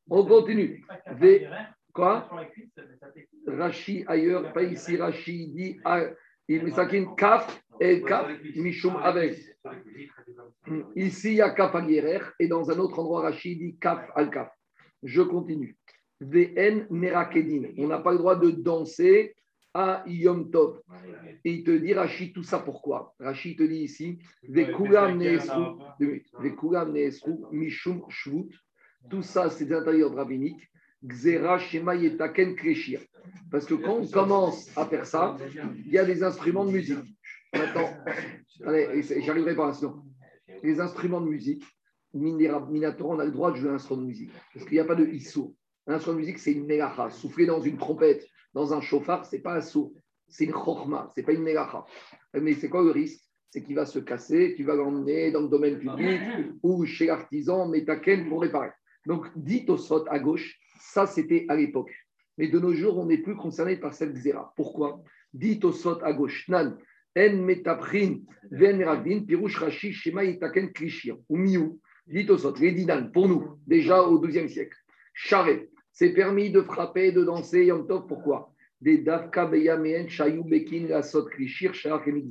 [0.08, 0.84] On continue.
[1.18, 1.48] V...
[1.92, 2.28] Quoi?
[3.46, 6.02] Rashi ailleurs, pas ici, Rashi dit ah,
[6.48, 9.38] il sakin kaf et kaf mishum avec.
[10.96, 11.88] Ici, il y a kaf al
[12.38, 14.50] et dans un autre endroit, Rachid dit kaf al kaf.
[15.04, 15.76] Je continue.
[16.20, 17.72] VN merakedin.
[17.78, 19.36] On n'a pas le droit de danser
[19.74, 20.80] à Yom Tov.
[21.44, 23.14] Et il te dit, Rachid, tout ça pourquoi?
[23.18, 25.64] Rachid te dit ici, neesru
[27.50, 28.48] mishum shvut.
[29.10, 30.70] Tout ça, c'est des intérieurs rabbiniques.
[31.06, 33.00] Gzera Shema Yetaken Kreshir.
[33.50, 35.36] Parce que quand on commence à faire ça,
[35.84, 37.04] il y a des instruments de musique.
[37.52, 37.90] Maintenant,
[39.20, 40.02] j'arriverai pas sinon.
[40.62, 41.64] Les instruments de musique,
[42.14, 44.30] Minatora, on a le droit de jouer un instrument de musique.
[44.54, 45.54] Parce qu'il n'y a pas de issou.
[45.86, 47.10] Un instrument de musique, c'est une mélacha.
[47.10, 49.92] Souffler dans une trompette dans un chauffard, ce n'est pas un sourd,
[50.28, 51.84] c'est une chorma, ce n'est pas une mélacha.
[52.34, 53.20] Mais c'est quoi le risque?
[53.50, 56.20] C'est qu'il va se casser, tu vas l'emmener dans le domaine public
[56.62, 58.70] ou chez l'artisan, métaken pour réparer.
[59.06, 61.92] Donc, dit au sot à gauche, ça c'était à l'époque.
[62.36, 64.52] Mais de nos jours, on n'est plus concerné par cette zéra.
[64.56, 65.02] Pourquoi?
[65.32, 66.76] Dit au sot à gauche, nan,
[67.16, 68.18] en metaprin,
[68.50, 71.80] ven ravin, pirouche rashi, shema itaken klishir, ou miou.
[72.06, 74.76] Dit au sot, les dinan, pour nous, déjà au XIIe siècle.
[75.12, 78.52] Charret, c'est permis de frapper, de danser, Yom Tov, pourquoi?
[78.80, 82.30] Des dafka beyameen, shayou bekin, la sot et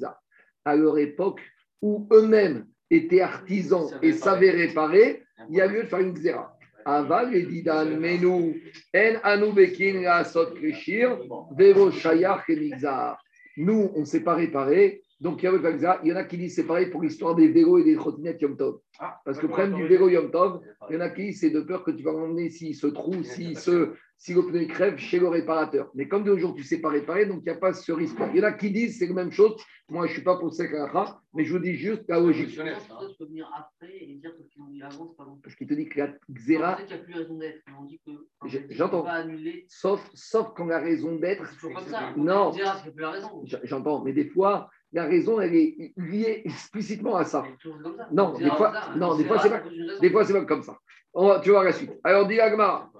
[0.65, 1.39] À leur époque,
[1.81, 6.57] où eux-mêmes étaient artisans et savaient réparer, il y a lieu de faire une zéra.
[6.85, 8.53] Aval et didan, mais nous,
[8.93, 11.17] en anubekin la sot krishir,
[11.57, 12.71] vevo shayach et
[13.55, 15.02] Nous, on ne sait pas réparer.
[15.23, 17.95] Donc, il y en a qui disent c'est pareil pour l'histoire des vélos et des
[17.95, 18.79] trottinettes Yom Tov.
[18.99, 20.59] Ah, Parce que le problème du vélo Yom Tov,
[20.89, 22.87] il y en a qui disent c'est de peur que tu vas l'emmener s'il se
[22.87, 25.89] trouve, s'il se, si le pneu crève chez le réparateur.
[25.95, 27.91] Mais comme de jour, tu ne sais pas réparer, donc il n'y a pas ce
[27.93, 28.17] risque.
[28.33, 29.55] Il y en a qui disent c'est la même chose.
[29.89, 32.57] Moi, je ne suis pas pour Sekaracha, mais je vous dis juste la logique.
[35.41, 36.77] Parce qu'il te dit que la xéra,
[38.69, 39.01] j'entends.
[39.01, 39.65] peux pas annuler.
[39.69, 42.13] sauf, sauf quand la raison d'être, C'est toujours comme ça.
[42.17, 42.51] Non.
[43.45, 47.43] J- j'entends, mais des fois, la raison, elle est liée explicitement à ça.
[48.11, 49.63] Non, On des fois- non, On des fois, c'est pas-.
[50.01, 50.77] Des fois, c'est pas comme ça.
[51.13, 51.91] On va- tu vois la suite.
[52.03, 52.91] Alors, dis Agmara.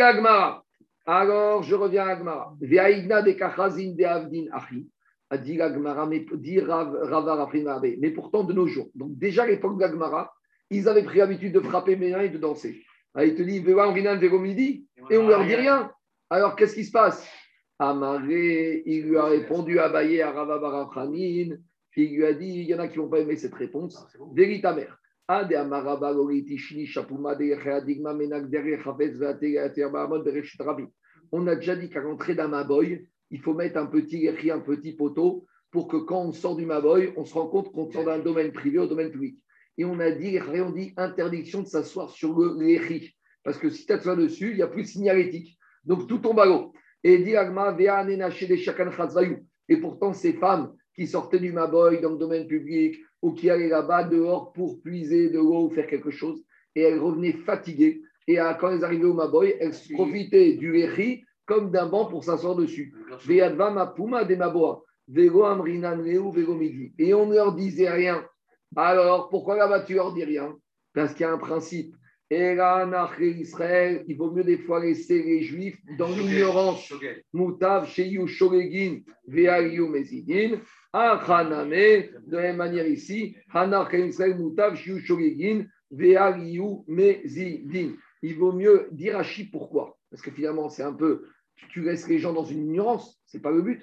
[0.00, 0.64] Agmara.
[1.06, 2.54] Alors, je reviens à Agmara.
[2.60, 4.88] Viaïgna de kachazin de avdin achi.
[5.30, 6.98] A dit Agmara, mais dit Rav-.
[8.00, 8.90] Mais pourtant, de nos jours.
[8.94, 10.32] Donc, déjà à l'époque d'Agmara,
[10.70, 12.82] ils avaient pris l'habitude de frapper mes mains et de danser.
[13.14, 13.64] Ah, il te dit.
[15.10, 15.90] Et on leur dit rien.
[16.28, 17.26] Alors, qu'est-ce qui se passe?
[17.82, 21.56] Amaré, il lui a répondu à Baye, à Rava Barafranin.
[21.96, 23.96] Il lui a dit, il y en a qui n'ont pas aimé cette réponse.
[23.96, 24.98] Ah, mère.
[31.32, 34.60] On a déjà dit qu'à l'entrée d'un maboy, il faut mettre un petit écrit, un
[34.60, 38.04] petit poteau, pour que quand on sort du maboy, on se rend compte qu'on sort
[38.04, 39.38] d'un domaine privé au domaine public.
[39.78, 43.14] Et on a dit, on dit interdiction de s'asseoir sur le l'écrit.
[43.42, 45.56] Parce que si tu t'assois dessus, il n'y a plus de signalétique.
[45.84, 46.74] Donc tout tombe à l'eau.
[47.02, 47.76] Et dit Agma.
[49.68, 53.68] Et pourtant, ces femmes qui sortaient du Maboy dans le domaine public ou qui allaient
[53.68, 56.42] là-bas dehors pour puiser de l'eau ou faire quelque chose,
[56.74, 58.02] et elles revenaient fatiguées.
[58.26, 62.54] Et quand elles arrivaient au Maboy, elles profitaient du Lechi comme d'un banc pour s'asseoir
[62.54, 62.94] dessus.
[63.28, 63.42] Et
[67.14, 68.24] on ne leur disait rien.
[68.76, 70.54] Alors, pourquoi là-bas tu leur dis rien?
[70.94, 71.94] Parce qu'il y a un principe.
[72.30, 76.92] Israël, il vaut mieux des fois laisser les Juifs dans l'ignorance.
[77.32, 80.60] Moutav, Sheyu, Shoregin, Veayu, Mezidin,
[80.92, 87.92] Achaname, de la même manière ici, Hanar, Israël, Moutav, Sheyu, Shoregin, Veayu, Mezidin.
[88.22, 91.24] Il vaut mieux dire Rashi pourquoi Parce que finalement, c'est un peu,
[91.70, 93.82] tu- laisses les gens dans une ignorance, c'est pas le but.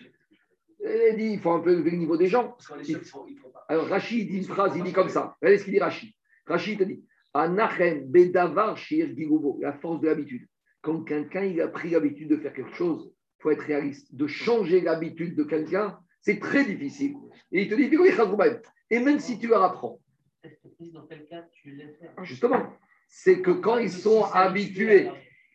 [0.80, 2.50] Il dit, il faut un peu élever le niveau des gens.
[2.50, 3.66] Parce qu'on est sûr qu'ils font- ils font pas.
[3.68, 5.36] Alors Rashi dit une phrase, il dit comme ça.
[5.42, 6.16] Regardez ce qu'il dit Rashi.
[6.46, 7.04] Rashi te dit
[9.62, 10.48] La force de l'habitude.
[10.82, 14.16] Quand quelqu'un il a pris l'habitude de faire quelque chose, il faut être réaliste.
[14.16, 17.16] De changer l'habitude de quelqu'un, c'est très difficile.
[17.52, 17.90] Et il te dit.
[18.90, 20.00] Et même si tu leur apprends,
[22.24, 22.74] justement,
[23.08, 25.10] c'est que quand ils sont habitués,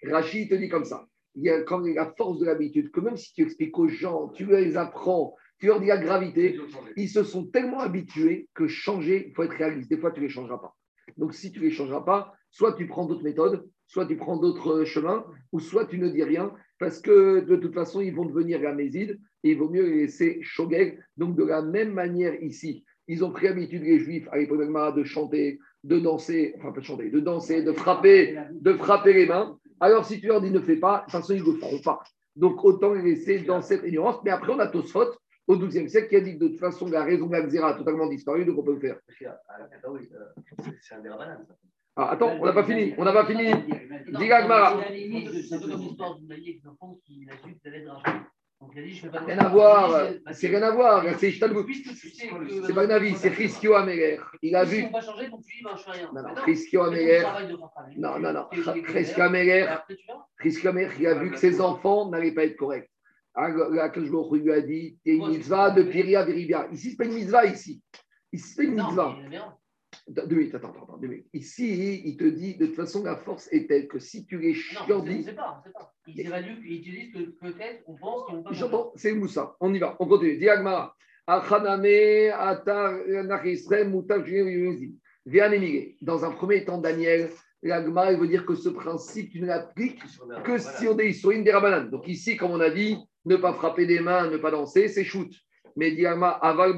[0.04, 1.06] Rachid te dit comme ça.
[1.34, 4.28] Il y a quand la force de l'habitude, que même si tu expliques aux gens,
[4.28, 6.58] tu les apprends, tu leur dis la gravité,
[6.96, 9.88] ils se sont tellement habitués que changer, il faut être réaliste.
[9.88, 10.76] Des fois, tu ne les changeras pas.
[11.16, 14.36] Donc, si tu ne les changeras pas, soit tu prends d'autres méthodes, soit tu prends
[14.36, 18.14] d'autres euh, chemins, ou soit tu ne dis rien, parce que de toute façon, ils
[18.14, 20.98] vont devenir gamésides et il vaut mieux les laisser shogeg.
[21.16, 24.60] Donc, de la même manière ici, ils ont pris l'habitude, les juifs, à l'époque
[24.96, 29.26] de chanter, de danser, enfin, pas de chanter, de danser, de frapper, de frapper les
[29.26, 29.58] mains.
[29.80, 31.80] Alors, si tu leur dis ne fais pas, de toute façon, ils ne le feront
[31.80, 32.02] pas.
[32.36, 34.16] Donc, autant les laisser dans cette ignorance.
[34.24, 35.10] Mais après, on a Tosfot,
[35.46, 37.70] au XIIe siècle, qui a dit que de toute façon, la raison de la xéra
[37.70, 38.96] a totalement disparu, donc on peut le faire.
[40.12, 41.54] Euh, c'est- C'est un des rabbins, ça.
[41.96, 43.44] Ah, attends, on n'a pas fini, on n'a pas fini.
[44.18, 44.80] Dis Gagmara.
[49.26, 49.90] Rien à voir,
[50.32, 51.62] c'est rien à voir, c'est que-
[52.64, 54.20] C'est pas une avis, c'est Chriskio Améler.
[54.40, 54.82] Il a vu.
[54.84, 54.92] ben.
[56.14, 57.22] Non, non, ton Améler.
[57.96, 58.46] Non, non, non.
[60.38, 62.88] Chriskio Améler, il a vu que ses enfants n'allaient pas être corrects.
[63.34, 66.68] Là, que je lui a dit, a une mitzvah de Piria Veribia.
[66.70, 67.82] Ici, ce n'est pas une mitzvah, ici.
[68.32, 69.16] Ici, c'est une Non, mitzvah.
[70.08, 71.28] Deux minutes, attends, attends, deux minutes.
[71.32, 74.52] Ici, il te dit, de toute façon, la force est telle que si tu les
[74.52, 75.92] Non, on chiordis, ne sait pas, sait pas.
[76.06, 78.52] Ils évaluent, ils te disent que peut-être, on pense qu'ils vont pas.
[78.52, 79.56] J'entends, c'est Moussa.
[79.60, 80.36] On y va, on continue.
[80.38, 80.94] Diagmara.
[81.26, 84.02] Achaname, Atar, Nachisrem,
[85.26, 85.96] émigrer.
[86.00, 87.30] Dans un premier temps, Daniel,
[87.62, 90.02] l'Agma, il veut dire que ce principe, tu ne l'appliques
[90.44, 91.88] que sur des Issoïm des Rabbanan.
[91.90, 95.04] Donc ici, comme on a dit, ne pas frapper des mains, ne pas danser, c'est
[95.04, 95.30] shoot.
[95.76, 96.74] Mais Diagma, aval.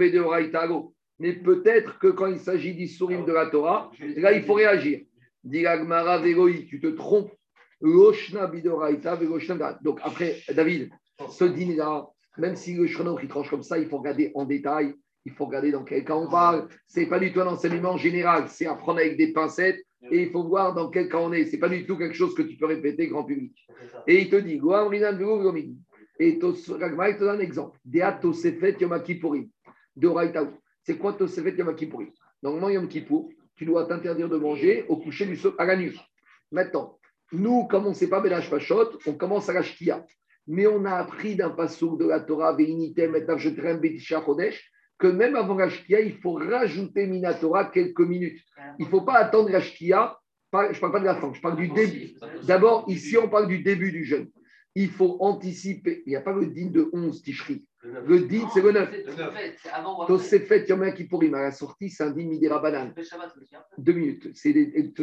[1.19, 5.01] Mais peut-être que quand il s'agit d'Issourim de la Torah, là, il faut réagir.
[5.43, 7.33] Diagmara Vegoï, tu te trompes.
[7.81, 9.79] Loshna bidoraita, vegoshna.
[9.83, 10.91] Donc après, David,
[11.31, 12.07] ce dîner-là,
[12.39, 15.47] même si le chrono il tranche comme ça, il faut regarder en détail, il faut
[15.47, 16.69] regarder dans quel cas on parle.
[16.89, 19.81] Ce n'est pas du tout un enseignement général, c'est apprendre avec des pincettes
[20.11, 21.47] et il faut voir dans quel cas on est.
[21.47, 23.55] Ce n'est pas du tout quelque chose que tu peux répéter grand public.
[24.07, 24.61] Et il te dit,
[26.19, 26.39] et
[26.79, 27.79] Ragma, il te donne un exemple.
[27.85, 29.49] Dea Tosefet Yom Kippourim.
[29.97, 30.11] De.
[30.83, 32.11] C'est quoi Tosefet Yom Kippourim
[32.43, 35.99] Normalement, Yom Kippour, tu dois t'interdire de manger au coucher du soleil à la nuit.
[36.53, 36.99] Maintenant,
[37.33, 40.05] nous, comme on ne sait pas Belach Pachot, on commence à la Shkia.
[40.47, 45.37] Mais on a appris d'un passouk de la Torah, Veinitem et Betisha Chodesh, que même
[45.37, 48.41] avant la Shkia, il faut rajouter Minatora quelques minutes.
[48.79, 50.17] Il ne faut pas attendre la Shkia.
[50.53, 52.15] Je ne parle pas de la fin, je parle du début.
[52.45, 54.29] D'abord, ici, on parle du début du jeûne
[54.75, 56.03] il faut anticiper.
[56.07, 57.65] Il n'y a pas le din de 11 ticheries.
[57.83, 60.07] Le din, c'est le 9.
[60.07, 62.95] Tosefet Yom Kippourim, à la sortie, c'est un din Midera Banane.
[63.79, 64.31] Deux minutes.
[64.35, 64.55] C'est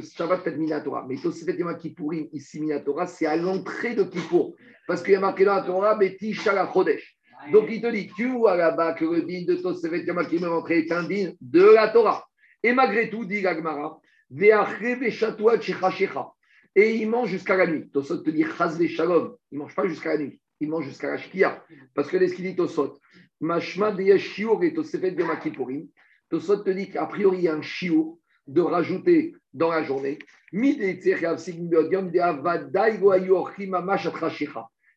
[0.01, 1.05] Shabbat fait Minatora.
[1.07, 4.55] Mais Tosefet Yom Kippourim, ici Minatora, c'est à l'entrée de Kippour.
[4.87, 7.17] Parce qu'il y a marqué dans la Torah, Beti Shala Chodesh.
[7.51, 10.91] Donc il te dit, tu vois là-bas que le din de Tosefet Yom Kippourim est
[10.91, 12.27] un din de la Torah.
[12.63, 16.33] Et malgré tout, dit Gagmara, Ve'achre Ve'shatua Shecha
[16.75, 17.89] et il mange jusqu'à la nuit.
[17.89, 18.43] Tosot te dit
[18.87, 21.63] Shalom, il ne mange pas jusqu'à la nuit, il mange jusqu'à la Shkia.
[21.93, 22.99] Parce que ce qu'il dit Tosot,
[23.39, 25.87] Mashma de Yeshiur et Tosefet de Makipurim,
[26.29, 30.17] Tosot te dit qu'a priori il y a un shiur de rajouter dans la journée.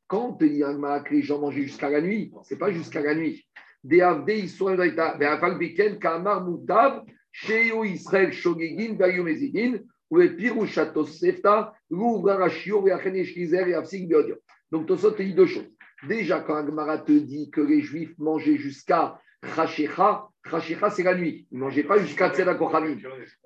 [0.06, 3.00] Quand on te dit que les gens mangent jusqu'à la nuit, ce n'est pas jusqu'à
[3.00, 3.46] la nuit.
[14.70, 15.68] Donc, Tosot te dit deux choses.
[16.08, 21.46] Déjà, quand Agmara te dit que les Juifs mangeaient jusqu'à Rachecha, Rachecha, c'est la nuit.
[21.50, 22.58] Ils ne mangeaient pas jusqu'à Tzedak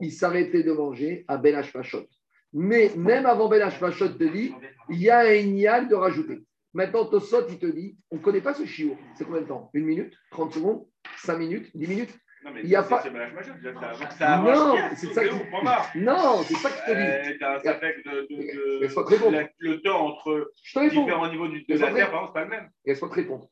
[0.01, 2.07] Ils s'arrêtaient de manger à Ben Hashpashot.
[2.53, 4.53] Mais même avant Ben Hashpashot te dit,
[4.91, 6.45] il y a un ignal de rajouter.
[6.75, 8.97] Maintenant, Tosot, il te dit, on ne connaît pas ce chiot.
[9.17, 9.71] C'est combien de temps?
[9.75, 10.15] Une minute?
[10.33, 10.87] 30 secondes?
[11.19, 11.71] 5 minutes?
[11.75, 12.19] 10 minutes?
[12.45, 13.03] Non, mais il y a pas.
[13.05, 15.99] Non, c'est ça qui.
[15.99, 17.39] Non, c'est ça que je te dis.
[17.39, 19.39] T'as un de, te répondre.
[19.59, 22.71] Le temps entre différents niveaux du, de la terre, par exemple, c'est pas le même.
[22.85, 23.49] Laisse-moi te répondre.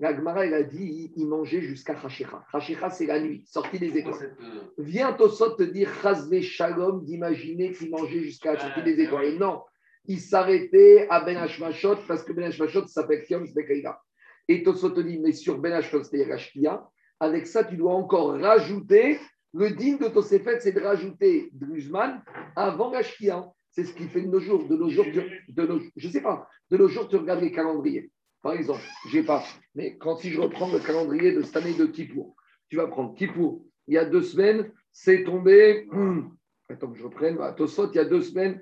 [0.00, 2.44] La Gemara, elle a dit il mangeait jusqu'à Rachicha.
[2.50, 4.36] Rachicha, c'est la nuit, sortie des étoiles.
[4.78, 9.36] Viens Tosot te dire Chazve Shalom d'imaginer qu'il mangeait jusqu'à la sortie des étoiles.
[9.38, 9.62] Non,
[10.06, 14.00] il s'arrêtait à Ben Hashmashot parce que Ben Hashmashot s'appelle Kiom Bekaïda.
[14.48, 16.34] Et Tosot te dit mais sur Ben Hashmashot, c'est-à-dire
[17.22, 19.20] avec ça, tu dois encore rajouter.
[19.54, 22.20] Le digne de Tosefet, c'est de rajouter Druzman
[22.56, 23.02] avant la
[23.70, 24.66] C'est ce qui fait de nos jours.
[24.66, 28.10] De nos jours, de je ne sais pas, de nos jours, tu regardes les calendriers.
[28.42, 29.44] Par exemple, je n'ai pas,
[29.76, 32.34] mais quand si je reprends le calendrier de cette année de Kippour,
[32.68, 33.62] tu vas prendre Kippour.
[33.86, 35.86] Il y a deux semaines, c'est tombé.
[36.68, 37.40] Attends que je reprenne.
[37.40, 38.60] À Tosot, il y a deux semaines,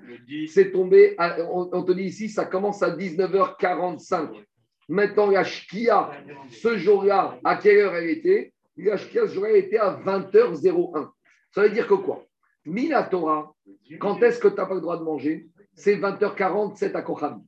[0.49, 1.15] c'est tombé.
[1.17, 4.43] on, te dit ici, ça commence à 19h45.
[4.91, 6.11] Maintenant, la Shkia,
[6.49, 8.50] ce jour-là, à quelle heure elle était?
[8.77, 11.09] La Shkia, ce jour-là, était à 20h01.
[11.53, 12.25] Ça veut dire que quoi?
[12.65, 13.55] Minatora,
[13.99, 15.49] quand est-ce que tu n'as pas le droit de manger?
[15.73, 17.43] C'est 20h47 à Kocham.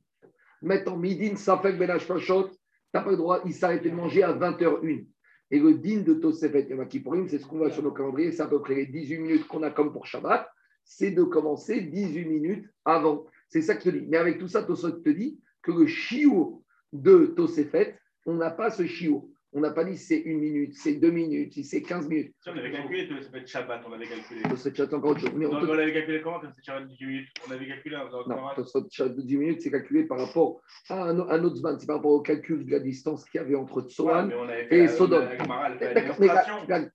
[0.62, 2.56] Maintenant, Midin, Safek, Benach Pashot, tu
[2.92, 5.06] n'as pas le droit, il s'arrêtait de manger à 20h01.
[5.50, 6.88] Et le din de Tosefet Yom
[7.28, 9.62] c'est ce qu'on voit sur nos calendriers, c'est à peu près les 18 minutes qu'on
[9.62, 10.48] a comme pour Shabbat,
[10.84, 13.26] c'est de commencer 18 minutes avant.
[13.48, 14.06] C'est ça que je te dis.
[14.08, 18.70] Mais avec tout ça, Tosefet te dit que le chiot de Tosefet, on n'a pas
[18.70, 19.30] ce chiot.
[19.56, 22.34] On n'a pas dit c'est une minute, c'est deux minutes, c'est 15 minutes.
[22.42, 24.42] Si on avait calculé Tosefet Shabbat, on avait calculé.
[24.42, 25.30] Tosefet Shabbat, encore autre chose.
[25.36, 28.88] Mais on, on l'avait calculé comment Tosefet Shabbat 18 minutes On avait calculé Non, Tosefet
[28.90, 32.20] Shabbat 10 minutes, c'est calculé par rapport à un, autre zman, c'est par rapport au
[32.20, 34.32] calcul de la distance qu'il y avait entre Tsoan
[34.70, 35.24] et Sodom.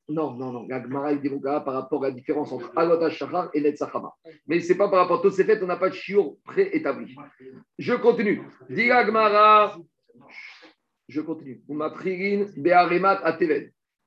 [0.10, 0.63] Non, non, non.
[0.65, 4.12] Gagmara, il dit par rapport à la différence entre Alot HaShachar et Netzachama.
[4.48, 7.15] Mais ce n'est pas par rapport à Tosefet, on n'a pas de chiot préétabli.
[7.78, 8.41] Je continue.
[8.69, 9.78] Dit Gagmara.
[11.10, 11.62] Je continue.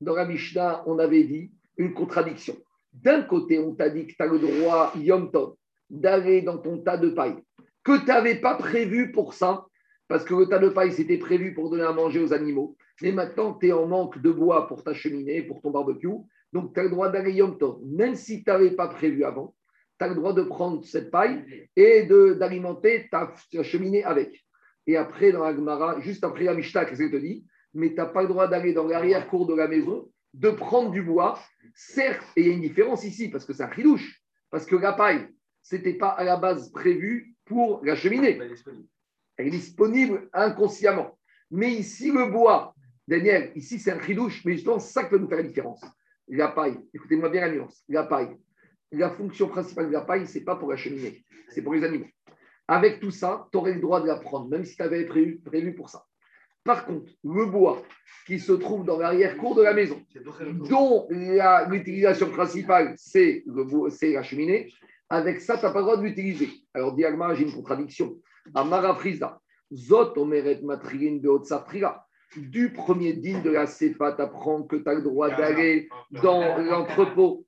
[0.01, 2.57] Dans la Mishnah, on avait dit une contradiction.
[2.93, 5.57] D'un côté, on t'a dit que tu as le droit, Yom Tov,
[5.91, 7.37] d'aller dans ton tas de paille,
[7.83, 9.67] que tu n'avais pas prévu pour ça,
[10.07, 12.77] parce que le tas de paille, c'était prévu pour donner à manger aux animaux.
[13.01, 16.07] Mais maintenant, tu es en manque de bois pour ta cheminée, pour ton barbecue.
[16.53, 17.81] Donc, tu as le droit d'aller Yom Tov.
[17.85, 19.57] Même si tu n'avais pas prévu avant,
[19.99, 24.45] tu as le droit de prendre cette paille et d'alimenter ta cheminée avec.
[24.87, 27.97] Et après, dans la Gemara, juste après la Mishnah, qu'est-ce qu'elle te dit Mais tu
[27.97, 31.39] n'as pas le droit d'aller dans l'arrière-cour de la maison, de prendre du bois.
[31.75, 34.21] Certes, et il y a une différence ici, parce que c'est un chidouche,
[34.51, 35.29] parce que la paille,
[35.63, 38.39] ce n'était pas à la base prévu pour la cheminée.
[39.37, 41.19] Elle est disponible inconsciemment.
[41.51, 42.75] Mais ici, le bois,
[43.07, 45.85] Daniel, ici, c'est un chidouche, mais justement, ça qui va nous faire la différence.
[46.29, 47.85] La paille, écoutez-moi bien la nuance.
[47.89, 48.37] La paille,
[48.91, 51.85] la fonction principale de la paille, ce n'est pas pour la cheminée, c'est pour les
[51.85, 52.07] animaux.
[52.73, 55.39] Avec tout ça, tu aurais le droit de la prendre, même si tu avais prévu,
[55.45, 56.07] prévu pour ça.
[56.65, 57.83] Par contre, le bois
[58.27, 60.01] qui se trouve dans l'arrière-cour de la maison,
[60.71, 61.07] dont
[61.69, 64.73] l'utilisation principale, c'est la cheminée,
[65.11, 66.49] avec ça, tu n'as pas le droit de l'utiliser.
[66.73, 68.17] Alors, Diagma, j'ai une contradiction.
[68.55, 69.39] Amara Frisa,
[69.71, 72.07] Zot Omeret Matrilin Beotsafrila.
[72.39, 75.91] Du premier din de la CEFA, tu apprends que tu as le droit d'aller
[76.23, 77.45] dans l'entrepôt.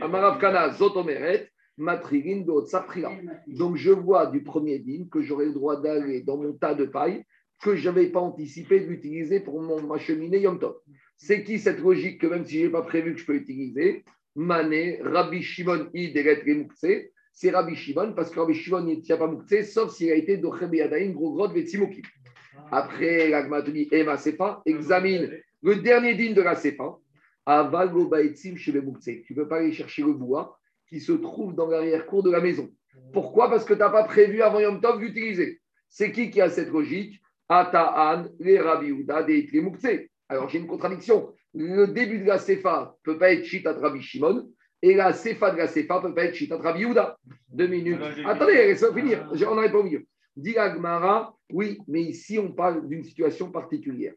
[0.00, 3.12] Amarav Kana, Zot Omeret Beotsafrila.
[3.48, 6.84] Donc, je vois du premier din que j'aurai le droit d'aller dans mon tas de
[6.84, 7.24] paille
[7.62, 10.76] que je n'avais pas anticipé de l'utiliser pour mon, ma cheminée Yom Tov.
[11.16, 14.04] C'est qui cette logique que même si je n'ai pas prévu que je peux utiliser?
[14.34, 16.86] Mané, Rabbi Shimon, Ideret Remukse,
[17.32, 20.36] c'est Rabbi Shimon, parce que Rabbi Shimon ne tient pas Mukse, sauf s'il a été
[20.36, 22.02] Doche Beyadaïn, gros grotte, Vetsimoki.
[22.70, 25.30] Après, l'Agma te dit, Ema Sefa, examine
[25.62, 26.98] le dernier digne de la Sefa,
[27.44, 28.72] Aval Baetzim chez.
[28.72, 30.59] Tu ne peux pas aller chercher le bois
[30.90, 32.68] qui se trouve dans l'arrière-cour de la maison.
[33.12, 33.48] Pourquoi?
[33.48, 35.60] Parce que tu n'as pas prévu avant Yom Tov d'utiliser.
[35.88, 37.20] C'est qui qui a cette logique?
[37.48, 38.92] Ata'an, les Rabbi
[39.54, 39.86] Mukse.
[40.28, 41.32] Alors j'ai une contradiction.
[41.54, 44.48] Le début de la Sefa ne peut pas être Chitat Rabbi Shimon,
[44.82, 46.84] et la Sefa de la Sefa ne peut pas être Chitat Rabbi.
[47.48, 47.98] Deux minutes.
[48.24, 49.28] Attendez, laissez-moi finir.
[49.34, 50.04] Je- On n'arrive pas au milieu.
[50.36, 50.54] Dit
[51.52, 54.14] oui, mais ici on parle d'une situation particulière.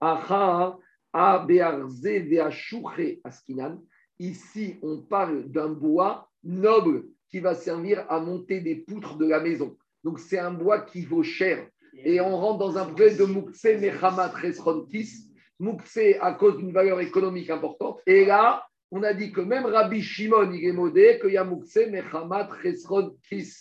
[0.00, 0.76] Acha,
[1.12, 3.82] abearze ve'ashuche askinan.
[4.18, 9.40] Ici, on parle d'un bois noble qui va servir à monter des poutres de la
[9.40, 9.76] maison.
[10.04, 11.68] Donc, c'est un bois qui vaut cher.
[12.04, 15.32] Et on rentre dans un projet de Mukse Mechamat Resronkis.
[15.58, 18.00] Mukse à cause d'une valeur économique importante.
[18.06, 21.44] Et là, on a dit que même Rabbi Shimon, il est modé, qu'il y a
[21.44, 23.52] Mukse Mechamat Resronkis.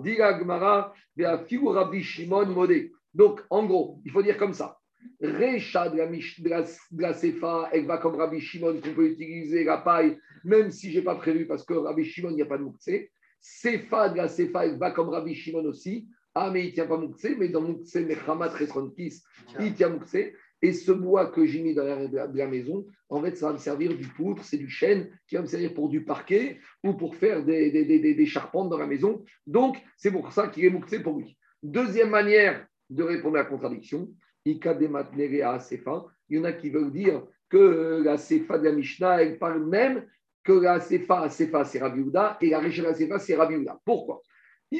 [0.00, 2.92] Dit la Gemara, Ve'afigu Rabbi Shimon modé.
[3.14, 4.78] Donc, en gros, il faut dire comme ça.
[5.20, 9.06] Recha de la, de la, de la Sefa, elle va comme Rabbi Shimon, qu'on peut
[9.10, 12.42] utiliser la paille, même si je n'ai pas prévu, parce que Rabbi Shimon, il n'y
[12.42, 12.90] a pas de Mukse.
[13.40, 16.08] Sefa de la Sefa, elle va comme Rabbi Shimon aussi.
[16.34, 19.22] Ah, mais il ne tient pas Mukse, mais dans Mukse, Mechamat Resronkis,
[19.60, 20.16] il tient Mukse.
[20.62, 23.58] Et ce bois que j'ai mis dans la, de maison, en fait, ça va me
[23.58, 27.14] servir du poutre, c'est du chêne qui va me servir pour du parquet ou pour
[27.14, 29.22] faire des, des, des- des- des charpentes dans la maison.
[29.46, 31.36] Donc, c'est pour ça qu'il est Mukse pour lui.
[31.62, 34.08] Deuxième manière de répondre à la contradiction,
[34.46, 34.60] Il
[36.30, 40.06] y en a qui veulent dire que la Sefa de la Mishnah, elle parle même
[40.44, 43.56] que la Sefa Sefa, c'est Rabbi Houda, et la Récha de la Sefa, c'est Rabbi
[43.56, 43.80] Houda.
[43.84, 44.22] Pourquoi?
[44.72, 44.78] De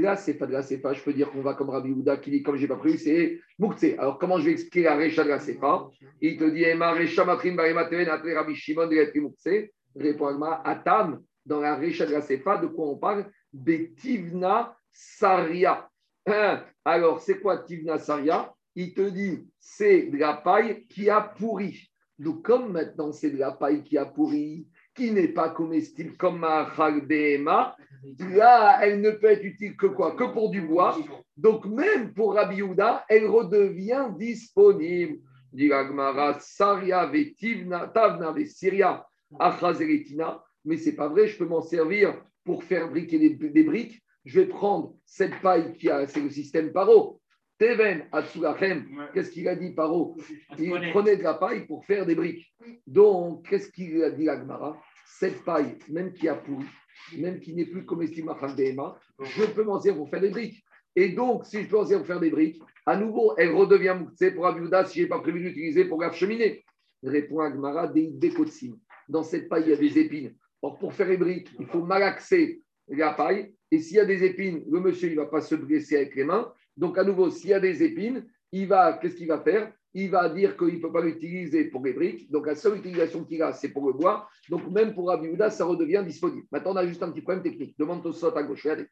[0.00, 2.44] la Sefa, de la Sefa, je peux dire qu'on va comme Rabbi Houda, qui dit,
[2.44, 3.98] comme je n'ai pas prévu, c'est Mukse.
[3.98, 5.88] Alors, comment je vais expliquer la Récha de la Sefa?
[6.20, 6.94] Il te dit, Ema.
[9.96, 15.88] Répond Agma, Atam, dans la Récha de de quoi on parle Betivna Saria.
[16.26, 18.52] Hein, Alors, c'est quoi Tivna Saria?
[18.74, 21.90] Il te dit, c'est de la paille qui a pourri.
[22.18, 26.44] Donc, comme maintenant c'est de la paille qui a pourri, qui n'est pas comestible comme
[26.44, 27.76] un Behema,
[28.18, 30.14] là, elle ne peut être utile que quoi?
[30.14, 30.96] Que pour du bois.
[31.36, 35.18] Donc, même pour Rabbi Houda, elle redevient disponible.
[35.52, 35.70] Dit
[36.40, 37.10] Saria
[37.92, 38.34] tavna.
[40.64, 44.02] Mais c'est pas vrai, je peux m'en servir pour faire briquer des, des briques.
[44.24, 47.20] Je vais prendre cette paille qui a, c'est le système Paro.
[47.58, 50.16] Teven Atsulachem, qu'est-ce qu'il a dit Paro?
[50.58, 52.52] Il prenait de la paille pour faire des briques.
[52.86, 56.66] Donc, qu'est-ce qu'il a dit Agmara Cette paille, même qui a pourri,
[57.16, 58.36] même qui n'est plus comestible à
[59.20, 60.64] je peux m'en servir pour faire des briques.
[60.96, 63.96] Et donc, si je peux m'en servir pour faire des briques, à nouveau, elle redevient
[63.98, 66.64] Mouktsé pour Abiouda si je n'ai pas prévu d'utiliser pour la cheminée.
[67.04, 68.12] Répond Agmara, des.
[69.08, 70.34] Dans cette paille, il y a des épines.
[70.64, 73.52] Or, pour faire les briques, il faut malaxer la paille.
[73.70, 76.24] Et s'il y a des épines, le monsieur, ne va pas se blesser avec les
[76.24, 76.50] mains.
[76.74, 79.70] Donc, à nouveau, s'il y a des épines, il va, qu'est-ce qu'il va faire?
[79.92, 82.30] Il va dire qu'il ne peut pas l'utiliser pour les briques.
[82.30, 84.26] Donc, la seule utilisation qu'il a, c'est pour le bois.
[84.48, 86.46] Donc, même pour Abiouda, ça redevient disponible.
[86.50, 87.78] Maintenant, on a juste un petit problème technique.
[87.78, 88.62] Demande Tosot à gauche.
[88.62, 88.86] Regardez.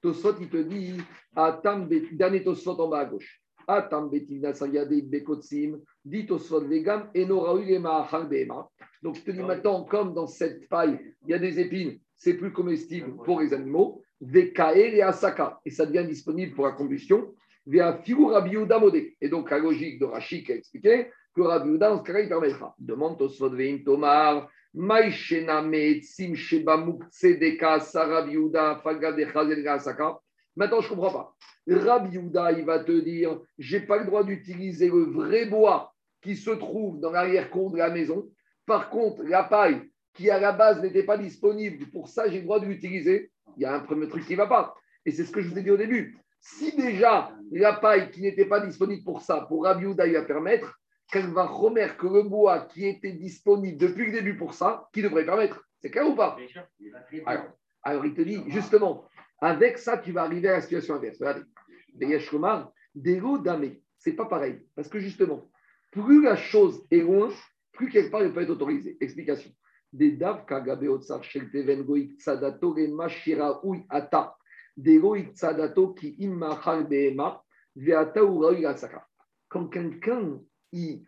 [0.00, 0.96] Tosot, il te dit,
[1.36, 3.41] Atam, dernier Tosot en bas à gauche.
[3.66, 7.10] Atam bekotsim, dit vegam.
[9.02, 12.34] Donc, je te dis maintenant, comme dans cette paille, il y a des épines, c'est
[12.34, 14.02] plus comestible pour les animaux.
[14.20, 17.34] Vekael et asaka, et ça devient disponible pour la combustion.
[17.66, 18.26] Via figu
[18.80, 19.16] modé.
[19.20, 22.20] Et donc, la logique de Rachid qui a expliqué que Rabbi Yehuda, dans ce cas-là,
[22.20, 22.74] il permettra.
[22.78, 29.66] Demande Tosfot veim tomar, maïshena meetzim sheba muktse deka sa Rabbi Yehuda, faga de chazel
[29.66, 30.18] asaka.
[30.56, 31.34] Maintenant, je ne comprends pas.
[31.68, 36.36] Rabbi Yehuda, il va te dire, j'ai pas le droit d'utiliser le vrai bois qui
[36.36, 38.28] se trouve dans l'arrière-cour de la maison.
[38.66, 39.80] Par contre, la paille
[40.14, 43.62] qui à la base n'était pas disponible, pour ça j'ai le droit de l'utiliser, il
[43.62, 44.74] y a un premier truc qui ne va pas.
[45.06, 46.18] Et c'est ce que je vous ai dit au début.
[46.40, 50.22] Si déjà la paille qui n'était pas disponible pour ça, pour Rabbi Houda, il va
[50.22, 50.78] permettre,
[51.10, 55.02] qu'elle va remettre que le bois qui était disponible depuis le début pour ça, qui
[55.02, 55.64] devrait permettre.
[55.80, 56.36] C'est clair ou pas?
[57.26, 57.44] Alors,
[57.82, 59.04] alors, il te dit, justement,
[59.42, 61.18] avec ça, tu vas arriver à la situation inverse.
[61.20, 61.42] Regardez,
[63.98, 64.60] c'est pas pareil.
[64.76, 65.50] Parce que justement,
[65.90, 67.28] plus la chose est loin,
[67.72, 68.96] plus quelque part elle peut être autorisée.
[69.00, 69.50] Explication.
[69.92, 72.16] Des kagabe otsar shel teven ui
[73.90, 74.36] ata.
[74.76, 76.16] Des ki
[78.16, 79.06] uraui asaka.
[79.48, 80.40] Quand quelqu'un
[80.72, 81.04] il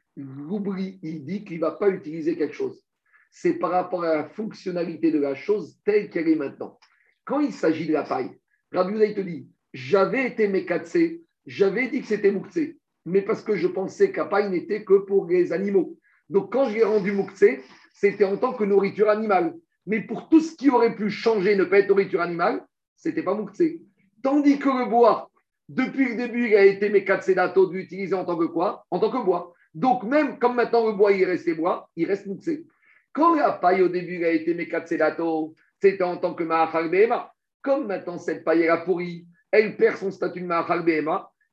[0.50, 2.84] oublie, il dit qu'il ne va pas utiliser quelque chose,
[3.30, 6.78] c'est par rapport à la fonctionnalité de la chose telle qu'elle est maintenant.
[7.24, 8.30] Quand il s'agit de la paille,
[8.72, 13.66] Rabbi te dit j'avais été mékatsé, j'avais dit que c'était mouktsé, mais parce que je
[13.66, 15.98] pensais que la paille n'était que pour les animaux.
[16.28, 17.60] Donc quand je l'ai rendu mouktsé,
[17.92, 19.54] c'était en tant que nourriture animale.
[19.86, 22.64] Mais pour tout ce qui aurait pu changer, ne pas être nourriture animale,
[22.96, 23.82] c'était pas mouktsé.
[24.22, 25.30] Tandis que le bois,
[25.68, 28.86] depuis le début, il a été mékatsé d'atto de l'utiliser en tant que quoi?
[28.90, 29.54] En tant que bois.
[29.74, 32.64] Donc même comme maintenant le bois, il reste bois, il reste mouktsé.
[33.12, 35.54] Quand la paille au début a été mékatsé d'atto,
[35.84, 36.90] c'était en tant que Mahachal
[37.60, 40.82] Comme maintenant cette paille a pourri, elle perd son statut de Mahachal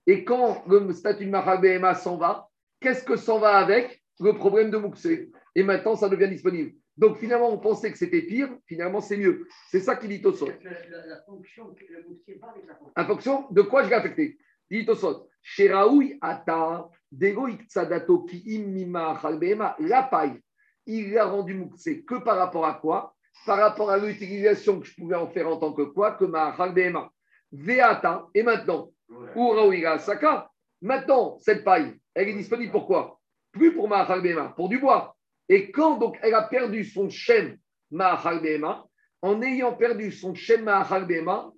[0.07, 2.47] Et quand le statut de Mahachal s'en va,
[2.79, 5.33] qu'est-ce que s'en va avec Le problème de Mouxé.
[5.53, 6.71] Et maintenant, ça devient disponible.
[6.95, 9.45] Donc finalement, on pensait que c'était pire, finalement, c'est mieux.
[9.69, 10.47] C'est ça qu'il dit Tosot.
[10.47, 11.75] La, fonction,
[12.95, 14.37] la fonction de quoi je l'ai affecté
[14.69, 15.27] Il dit Tosot.
[15.41, 16.87] Sheraoui ata
[17.19, 17.35] ki
[19.79, 20.39] La paille,
[20.85, 23.13] il l'a rendu Mouxé que par rapport à quoi?
[23.45, 26.55] Par rapport à l'utilisation que je pouvais en faire en tant que quoi, que ma
[27.51, 28.91] Veata, et maintenant,
[29.35, 30.49] Urawiga Saka,
[30.81, 33.19] maintenant, cette paille, elle est disponible pour quoi?
[33.51, 34.05] Plus pour ma
[34.55, 35.17] pour du bois.
[35.49, 37.57] Et quand donc elle a perdu son Shem
[37.89, 38.63] Mahal
[39.21, 41.05] en ayant perdu son Shem Mahal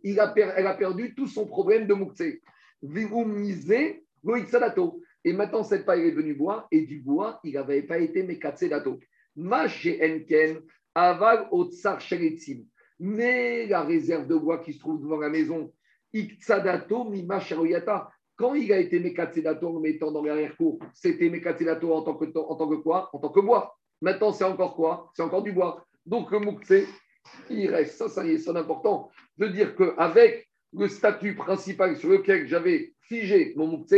[0.04, 2.24] il a elle a perdu tout son problème de Moukse.
[5.26, 8.66] Et maintenant, cette paille est devenue bois, et du bois, il n'avait pas été Mekatse
[8.66, 9.00] Dato.
[9.38, 10.62] Enken,
[10.96, 12.66] Aval Otsar Sheletzim.
[13.00, 15.74] Mais la réserve de bois qui se trouve devant la maison,
[16.14, 17.39] Iktsadato Mima
[18.36, 22.56] Quand il a été Mekatsedato en mettant dans l'arrière-cour, c'était Mekatsedato en tant que en
[22.56, 23.10] tant que quoi?
[23.14, 23.78] En tant que bois.
[24.02, 25.12] Maintenant, c'est encore quoi?
[25.16, 25.86] C'est encore du bois.
[26.06, 26.86] Donc le Moukse,
[27.50, 27.98] il reste.
[27.98, 32.94] Ça, ça y est, c'est important de dire qu'avec le statut principal sur lequel j'avais
[33.02, 33.96] figé mon Moukse,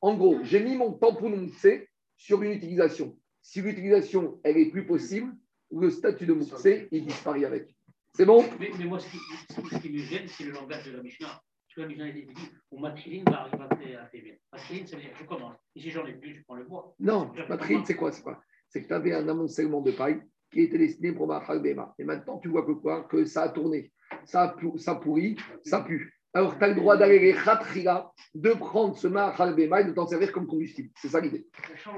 [0.00, 1.68] en gros, j'ai mis mon tampon Moukse
[2.16, 3.16] sur une utilisation.
[3.40, 5.32] Si l'utilisation, elle est plus possible,
[5.72, 7.74] le statut de Moussé, il disparaît avec.
[8.14, 8.44] C'est bon?
[8.60, 9.18] Mais, moi, ce qui,
[9.48, 11.28] ce qui, me gêne, c'est le langage de la Mishnah.
[11.28, 12.34] Parce que la Mishnah, il dit
[12.70, 14.34] mon matrilin va arriver à faire bien.
[14.52, 15.56] Matrilin, ça veut dire je commence.
[15.74, 16.94] Et si j'en ai plus, je prends le bois.
[17.00, 18.42] Non, matrilin, c'est quoi C'est quoi?
[18.68, 21.94] C'est que tu avais un amoncellement de paille qui était destiné pour ma Bema.
[21.98, 23.04] Et maintenant, tu vois que quoi?
[23.04, 23.90] Que ça a tourné.
[24.24, 26.14] Ça, ça pourrit, ça pue.
[26.34, 29.92] Alors, tu as le droit d'aller les khatrila, de prendre ce Mahal Bema et de
[29.92, 30.90] t'en servir comme combustible.
[30.96, 31.46] C'est ça l'idée.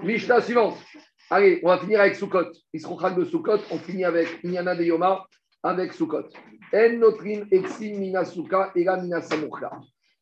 [0.02, 0.76] Mishnah suivante.
[1.30, 2.50] Allez, on va finir avec Sukkot.
[2.74, 5.24] Isrochal de Sukkot, on finit avec Inyana de Yoma,
[5.62, 6.28] avec Sukkot.
[6.72, 8.22] En notrin exim mina
[8.74, 9.20] la mina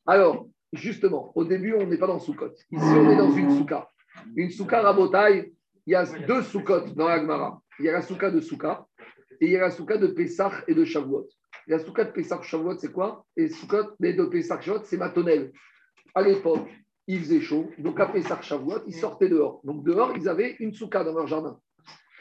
[0.07, 2.53] Alors, justement, au début, on n'est pas dans Sukkot.
[2.71, 3.89] Ici, on est dans une souka.
[4.37, 5.53] Une souka rabotaille,
[5.87, 7.61] il y a deux Sukkot dans l'Agmara.
[7.81, 8.87] Il y a la souka de Souka
[9.41, 11.27] et il y a la souka de Pessah et de Shavuot.
[11.67, 13.25] La souka de Pessah Shavuot, c'est quoi?
[13.37, 15.51] Et Sukkot de Pessah Shavuot, c'est ma tonnelle.
[16.15, 16.69] À l'époque,
[17.07, 17.71] il faisait chaud.
[17.79, 19.61] Donc, après Shavuot, ils sortaient dehors.
[19.65, 21.59] Donc, dehors, ils avaient une souka dans leur jardin.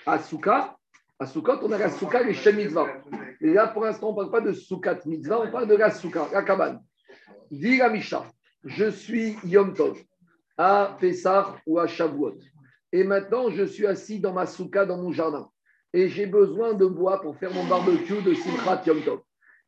[0.06, 0.78] À souka,
[1.22, 2.88] à Soukot, on a la souka les Shem Mitzvah.
[3.42, 5.92] Et là, pour l'instant, on ne parle pas de soukat Mitzvah, on parle de la
[5.92, 6.82] souka, la cabane.
[7.52, 8.26] Dit la Misha,
[8.64, 10.02] je suis Yom Tov,
[10.58, 12.40] à Pessah ou à Shavuot.
[12.92, 15.48] Et maintenant, je suis assis dans ma souka, dans mon jardin.
[15.94, 19.20] Et j'ai besoin de bois pour faire mon barbecue de Simchat Yom Tov.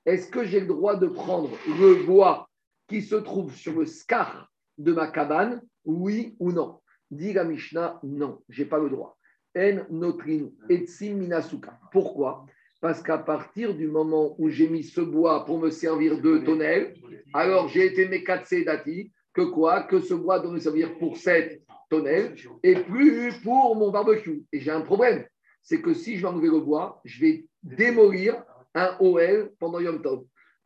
[0.07, 2.49] Est-ce que j'ai le droit de prendre le bois
[2.87, 6.79] qui se trouve sur le scar de ma cabane, oui ou non
[7.11, 9.17] Dit la Mishnah, non, j'ai pas le droit.
[9.55, 11.79] En notrin etsim minasuka.
[11.91, 12.45] Pourquoi?
[12.81, 16.95] Parce qu'à partir du moment où j'ai mis ce bois pour me servir de tonnelle,
[17.33, 19.83] alors j'ai été mekatse dati, que quoi?
[19.83, 24.43] Que ce bois doit me servir pour cette tonnelle et plus pour mon barbecue.
[24.51, 25.23] Et j'ai un problème,
[25.61, 28.43] c'est que si je vais enlever le bois, je vais démolir
[28.73, 30.25] un OL pendant Yom Tov.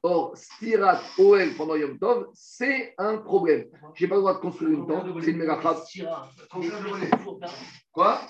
[0.10, 3.66] Or, Stirat OL pendant Yom Tov, c'est un problème.
[3.94, 5.84] Je n'ai pas le droit de construire une tente, c'est une méga phrase.
[7.92, 8.22] Quoi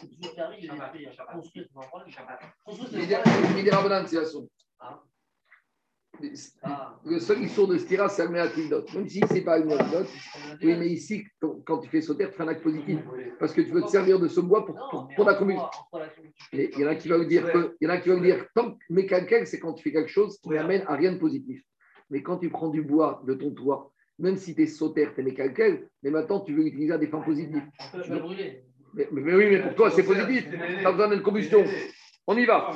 [4.08, 4.50] c'est la son.
[4.80, 5.04] Ah.
[7.06, 8.84] Le seul issour de stira, c'est Almeatildot.
[8.96, 10.06] Même si c'est pas Almeatildot,
[10.64, 11.24] oui, mais ici,
[11.66, 13.00] quand- tu fais sauter, tu fais un acte positif.
[13.40, 15.64] Parce que tu veux te servir de ce bois pour, pour, pour la combustion.
[16.54, 18.16] Il y en a qui va vous dire que, il y en a qui va
[18.16, 21.14] vous dire, tant que mécanique, c'est quand tu fais quelque chose qui n'amène à rien
[21.14, 21.62] de positif.
[22.10, 25.22] Mais quand tu prends du bois de ton toit, même si tu es sauter, tu
[25.22, 27.62] es mécanique, mais maintenant tu veux l'utiliser à des fins positives.
[28.94, 30.50] Mais- mais oui, mais pour toi, c'est positif.
[30.50, 31.64] Tu as besoin d'une combustion.
[32.28, 32.68] On y va.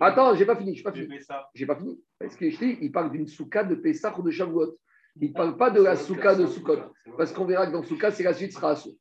[0.00, 1.06] Attends, j'ai pas fini, j'ai pas fini.
[1.54, 2.00] J'ai pas fini.
[2.18, 4.76] Parce que je dis, il parle d'une souka de Pessah ou de Shavuot.
[5.20, 6.78] Il ne parle pas de la souka de Sukkot.
[7.16, 8.96] Parce qu'on verra que dans souka, c'est la suite sera assaut.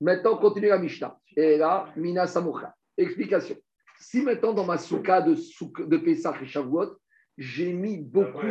[0.00, 1.18] Maintenant, on continue la Mishnah.
[1.36, 2.74] Et là, Mina Samoucha.
[2.96, 3.56] Explication.
[3.98, 6.96] Si maintenant, dans ma souka de, souk- de Pessah et Shavuot,
[7.38, 8.46] j'ai mis beaucoup,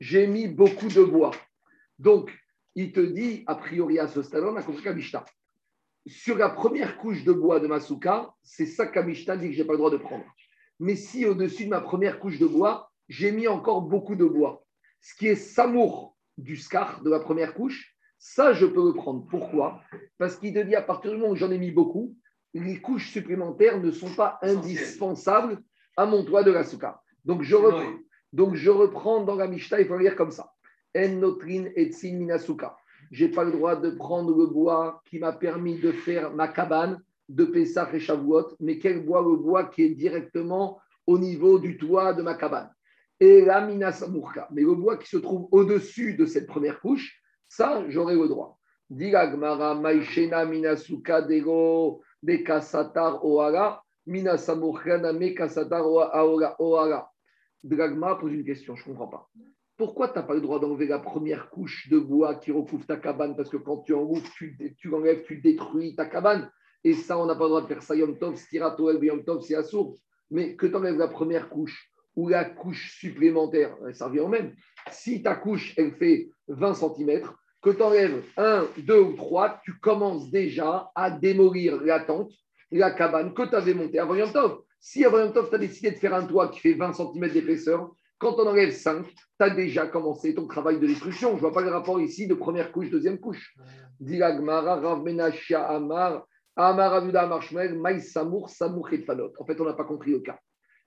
[0.00, 1.32] j'ai mis beaucoup de bois.
[1.98, 2.32] Donc,
[2.74, 5.24] il te dit, a priori à ce stade, on a compris la Mishnah.
[6.06, 9.60] Sur la première couche de bois de ma souka, c'est ça Mishnah dit que je
[9.60, 10.24] n'ai pas le droit de prendre.
[10.80, 14.64] Mais si au-dessus de ma première couche de bois, j'ai mis encore beaucoup de bois,
[15.00, 19.26] ce qui est samour du scar de la première couche, ça, je peux le prendre.
[19.28, 19.80] Pourquoi?
[20.18, 22.16] Parce qu'il te dit, à partir du moment où j'en ai mis beaucoup,
[22.54, 25.62] les couches supplémentaires ne sont pas indispensables
[25.96, 27.02] à mon toit de la souka.
[27.24, 27.98] Donc, je reprends,
[28.32, 30.52] donc, je reprends dans la Mishnah, il faut le lire comme ça.
[30.96, 32.76] En notrin et tsin minasuka.
[33.12, 36.48] Je n'ai pas le droit de prendre le bois qui m'a permis de faire ma
[36.48, 36.98] cabane
[37.28, 41.76] de Pessah et Shavuot, mais quel bois Le bois qui est directement au niveau du
[41.76, 42.70] toit de ma cabane.
[43.20, 44.48] Et la minasamurka.
[44.50, 48.58] Mais le bois qui se trouve au-dessus de cette première couche, ça, j'aurai le droit.
[48.88, 57.12] Dilagmara, Maishena, Minasuka, Dego, Bekasatar, Oara, Minasamurka, Name, Kasatar, Oara, Oara.
[57.62, 59.30] Dragma pose une question, je ne comprends pas.
[59.82, 62.96] Pourquoi tu n'as pas le droit d'enlever la première couche de bois qui recouvre ta
[62.96, 63.34] cabane?
[63.34, 64.92] Parce que quand tu enlèves, tu, tu
[65.26, 66.48] tu détruis ta cabane.
[66.84, 69.42] Et ça, on n'a pas le droit de faire ça Yom Tov, Stirato, Yom Tov,
[69.42, 69.96] c'est assourd.
[70.30, 74.54] Mais que tu enlèves la première couche ou la couche supplémentaire, ça revient au même.
[74.92, 77.22] Si ta couche, elle fait 20 cm,
[77.60, 82.30] que tu enlèves 1, 2 ou 3, tu commences déjà à démolir la tente,
[82.70, 84.60] la cabane que tu avais montée avant Yom Tov.
[84.78, 87.32] Si avant Yom Tov, tu as décidé de faire un toit qui fait 20 cm
[87.32, 87.90] d'épaisseur,
[88.22, 91.30] quand on enlève 5, tu as déjà commencé ton travail de destruction.
[91.30, 93.56] Je ne vois pas le rapport ici de première couche, deuxième couche.
[93.98, 97.28] Dilagmara, Rav Menachia, Amar, Amar Avuda,
[97.98, 99.32] Samour, Samour et Fanot.
[99.40, 100.38] En fait, on n'a pas compris le cas.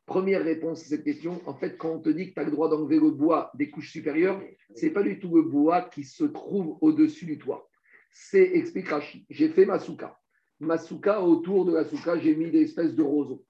[0.05, 2.51] Première réponse à cette question, en fait, quand on te dit que tu as le
[2.51, 4.41] droit d'enlever le bois des couches supérieures,
[4.73, 7.67] ce n'est pas du tout le bois qui se trouve au-dessus du toit.
[8.11, 10.17] C'est, explique Rashi, j'ai fait ma souka.
[10.61, 10.77] Ma
[11.19, 13.43] autour de la souka, j'ai mis des espèces de roseaux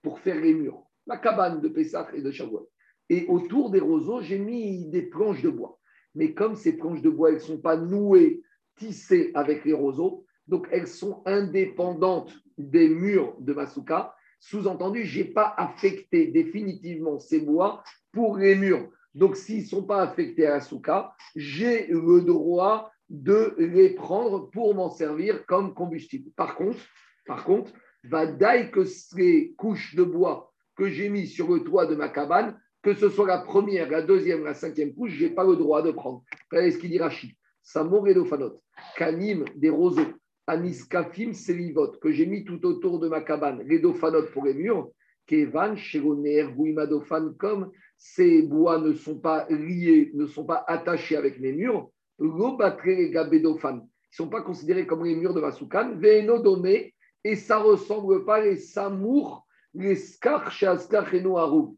[0.00, 0.82] pour faire les murs.
[1.06, 2.70] La cabane de Pessah et de Shavuot.
[3.08, 5.78] Et autour des roseaux, j'ai mis des planches de bois.
[6.14, 8.42] Mais comme ces planches de bois, elles ne sont pas nouées,
[8.76, 14.14] tissées avec les roseaux, donc elles sont indépendantes des murs de ma souka.
[14.40, 17.82] Sous-entendu, je n'ai pas affecté définitivement ces bois
[18.12, 18.88] pour les murs.
[19.14, 24.50] Donc, s'ils ne sont pas affectés à la souka, j'ai le droit de les prendre
[24.50, 26.30] pour m'en servir comme combustible.
[26.36, 26.78] Par contre,
[27.26, 27.72] par contre,
[28.04, 28.26] va
[28.68, 32.94] que ces couches de bois que j'ai mis sur le toit de ma cabane, que
[32.94, 35.90] ce soit la première, la deuxième, la cinquième couche, je n'ai pas le droit de
[35.90, 36.22] prendre.
[36.50, 37.30] Regardez ce qu'il dit Rachid.
[37.62, 38.62] Samor et Fanot,
[38.96, 40.14] Kanim, des roseaux,
[40.46, 44.88] Aniskafim, Selivot, que j'ai mis tout autour de ma cabane, les Dofanot pour les murs,
[45.26, 51.38] Kevan, Cheroner, Guimadofan, comme ces bois ne sont pas liés, ne sont pas attachés avec
[51.40, 55.52] mes murs, Lobatre et Gabedofan, ils ne sont pas considérés comme les murs de ma
[55.52, 61.76] soukan, Veenodomé, et ça ressemble pas les Samour, les Skar, Shaskar et Noarou.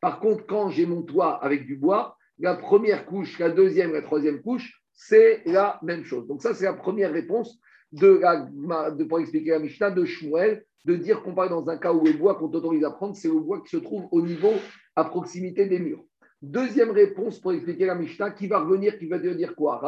[0.00, 4.02] Par contre, quand j'ai mon toit avec du bois, la première couche, la deuxième, la
[4.02, 6.26] troisième couche, c'est la même chose.
[6.26, 7.58] Donc ça, c'est la première réponse
[7.92, 8.48] de la,
[9.08, 12.12] pour expliquer la Mishnah de Shmuel, de dire qu'on parle dans un cas où le
[12.12, 14.52] bois qu'on t'autorise à prendre, c'est le bois qui se trouve au niveau,
[14.96, 16.04] à proximité des murs.
[16.42, 19.80] Deuxième réponse pour expliquer la Mishnah, qui va revenir, qui va dire quoi?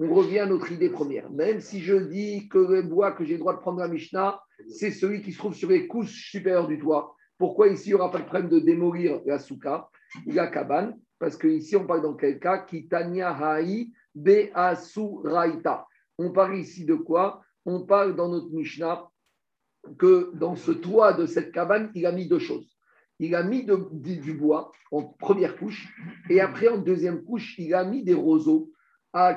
[0.00, 1.30] On revient à notre idée première.
[1.30, 4.40] Même si je dis que le bois que j'ai le droit de prendre à Mishnah,
[4.68, 7.14] c'est celui qui se trouve sur les couches supérieures du toit.
[7.38, 9.88] Pourquoi ici, il n'y aura pas de problème de démolir la souka
[10.26, 10.98] ou la cabane?
[11.18, 12.58] Parce qu'ici, on parle dans quel cas?
[12.58, 13.36] Kitania
[14.14, 15.86] be'asuraita.
[16.18, 17.42] On parle ici de quoi?
[17.64, 19.08] On parle dans notre Mishnah
[19.98, 22.76] que dans ce toit de cette cabane, il a mis deux choses.
[23.20, 25.88] Il a mis du bois en première couche
[26.28, 28.72] et après, en deuxième couche, il a mis des roseaux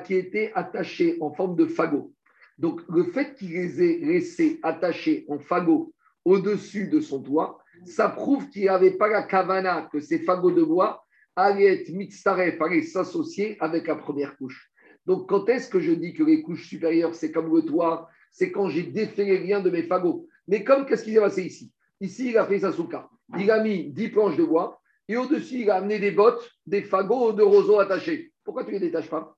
[0.04, 2.12] qui étaient attachés en forme de fagot.
[2.58, 8.08] Donc, le fait qu'il les ait laissés attachés en fagot au-dessus de son toit, ça
[8.08, 11.04] prouve qu'il n'y avait pas la kavana, que ces fagots de bois
[11.36, 14.72] allaient être mitzaref, allaient s'associer avec la première couche.
[15.06, 18.50] Donc, quand est-ce que je dis que les couches supérieures, c'est comme le toit C'est
[18.50, 20.26] quand j'ai défait les liens de mes fagots.
[20.48, 21.72] Mais comme, qu'est-ce qui s'est passé ici?
[22.00, 23.08] Ici, il a fait sa souka.
[23.38, 26.82] Il a mis 10 planches de bois et au-dessus, il a amené des bottes, des
[26.82, 28.32] fagots de roseaux attachés.
[28.44, 29.37] Pourquoi tu ne les détaches pas?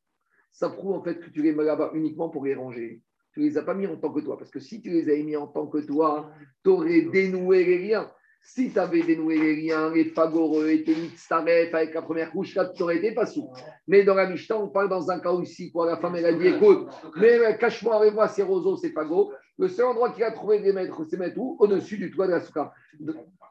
[0.52, 3.00] Ça prouve en fait que tu les mets là-bas uniquement pour les ranger.
[3.32, 4.36] Tu ne les as pas mis en tant que toi.
[4.36, 6.30] Parce que si tu les avais mis en tant que toi,
[6.64, 8.10] tu aurais dénoué les liens.
[8.42, 12.64] Si tu avais dénoué les liens, les fagots étaient mitzaref avec la première couche, là,
[12.74, 13.50] tu aurais été pas sous.
[13.86, 15.86] Mais dans la Mishnah, on parle dans un cas aussi, quoi.
[15.86, 19.30] La femme, elle a dit écoute, mais cache-moi avec moi ces roseaux, ces fagots.
[19.58, 21.56] Le seul endroit qu'il a trouvé de les c'est mettre où?
[21.60, 22.72] Au-dessus du toit de la souka.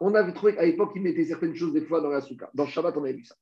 [0.02, 2.50] On avait trouvé qu'à l'époque, il mettait certaines choses des fois dans la souka.
[2.56, 3.36] Dans Shabbat, on avait vu ça.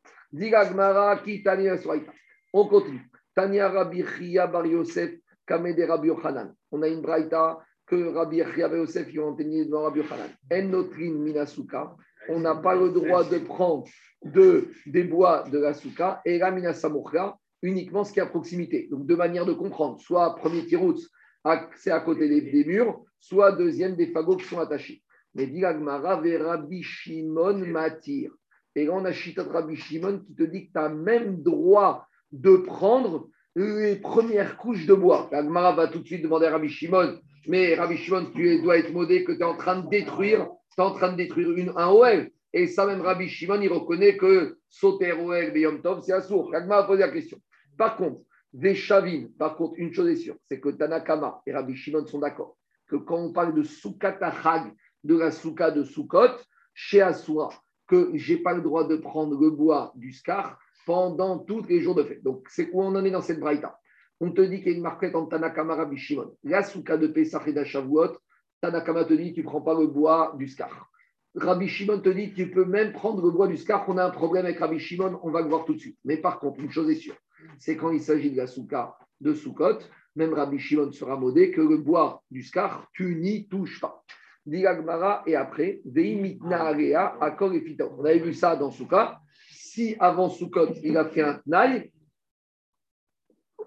[2.53, 3.09] On continue.
[3.37, 5.11] Tania Rabbi Chia Bar Yosef,
[5.45, 6.55] Kamede Rabbi Yochanan.
[6.71, 10.29] On a une braïta que Rabbi Chia Bar Yosef, ils ont enseigné devant Rabbi Yochanan.
[10.51, 11.95] En notrin minasuka.
[12.29, 13.85] On n'a pas le droit de prendre
[14.23, 18.87] de, des bois de la souka et la minasamukha uniquement ce qui est à proximité.
[18.89, 19.99] Donc, deux manières de comprendre.
[19.99, 20.97] Soit premier tirout,
[21.75, 25.03] c'est à côté des, murs, soit deuxième des fagots qui sont attachés.
[25.35, 28.31] Mais dit Agmara, Rabbi Shimon matir.
[28.73, 32.06] Et là, on a Chitot Rabbi Shimon qui te dit que tu as même droit
[32.31, 35.29] de prendre les premières couches de bois.
[35.31, 38.93] Agmara va tout de suite demander à Rabbi Shimon, mais Rabbi Shimon, tu dois être
[38.93, 41.87] modé que tu es en train de détruire, tu en train de détruire une, un
[41.87, 42.29] OL.
[42.53, 46.53] Et ça, même Rabbi Shimon, il reconnaît que sauter OL, Beyom Tov, c'est assourd.
[46.53, 47.39] Agmara a posé la question.
[47.77, 48.21] Par contre,
[48.53, 52.57] Veshavim, par contre, une chose est sûre, c'est que Tanakama et Rabbi Shimon sont d'accord
[52.87, 54.73] que quand on parle de Sukkatahag,
[55.03, 56.37] de la Souka de Sukkot,
[56.73, 57.49] chez Asura,
[57.87, 60.57] que je n'ai pas le droit de prendre le bois du Scar
[60.87, 62.23] pendant tous les jours de fête.
[62.23, 63.77] Donc, c'est où on en est dans cette braïta.
[64.21, 66.33] On te dit qu'il y a une marquette en Tanakama Rabbi Shimon.
[66.45, 68.17] La Souka de Pesach et d'Ashavuot,
[68.61, 70.89] Tanakama te dit tu ne prends pas le bois du Scar.
[71.35, 73.83] Rabbi Shimon te dit tu peux même prendre le bois du Scar.
[73.89, 75.99] On a un problème avec Rabbi Shimon, on va le voir tout de suite.
[76.05, 77.17] Mais par contre, une chose est sûre,
[77.59, 79.79] c'est quand il s'agit de la de Soukot,
[80.15, 84.03] même Rabbi Shimon sera modé que le bois du scar, tu n'y touches pas.
[84.45, 89.19] Dilagmara et après, Veimitna Area, Akor et On avait vu ça dans Souka.
[89.77, 91.91] Si avant Soukot, il a fait un tnaï,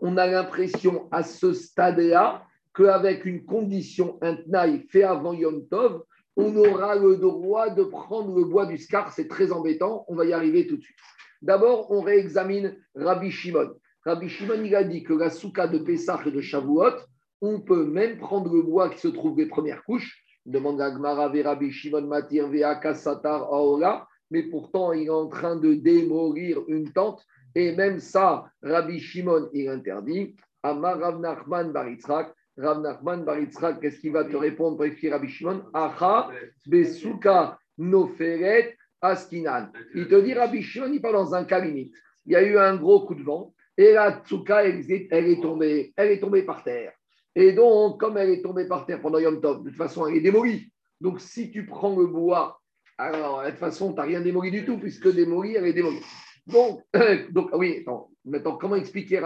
[0.00, 2.44] on a l'impression à ce stade-là
[2.74, 6.02] qu'avec une condition, un tnaï fait avant Yom Tov,
[6.34, 9.12] on aura le droit de prendre le bois du scar.
[9.12, 10.04] C'est très embêtant.
[10.08, 10.96] On va y arriver tout de suite.
[11.42, 13.70] D'abord, on réexamine Rabbi Shimon.
[14.04, 16.96] Rabbi Shimon, il a dit que la souka de Pessah et de Shavuot,
[17.40, 20.24] on peut même prendre le bois qui se trouve les premières couches.
[20.44, 25.56] Demande à Gmara, Rabbi Shimon Matir, Veaka Satar Aola, mais pourtant il est en train
[25.56, 27.24] de démolir une tente.
[27.54, 30.36] Et même ça, Rabbi Shimon, il interdit.
[30.62, 32.32] Amar Rav Nachman Baritzrak.
[32.56, 36.30] Rav Nachman Baritzrak, qu'est-ce qu'il va te répondre pour expliquer Rabbi Shimon Acha
[36.66, 39.68] Besuka Noferet Askinan.
[39.94, 41.94] Il te dit, Rabbi Shimon, il parle dans un cas limite.
[42.26, 45.94] Il y a eu un gros coup de vent et la tsuka, elle, est tombée,
[45.96, 46.92] elle est tombée par terre.
[47.34, 50.16] Et donc, comme elle est tombée par terre pendant Yom Tov, de toute façon, elle
[50.16, 50.70] est démolie.
[51.00, 52.59] Donc, si tu prends le bois,
[53.01, 56.01] alors, de toute façon, tu n'as rien démoli du tout, puisque démolie, elle est démolie.
[56.46, 56.82] Donc,
[57.30, 59.20] donc oui, attends, maintenant, comment expliquer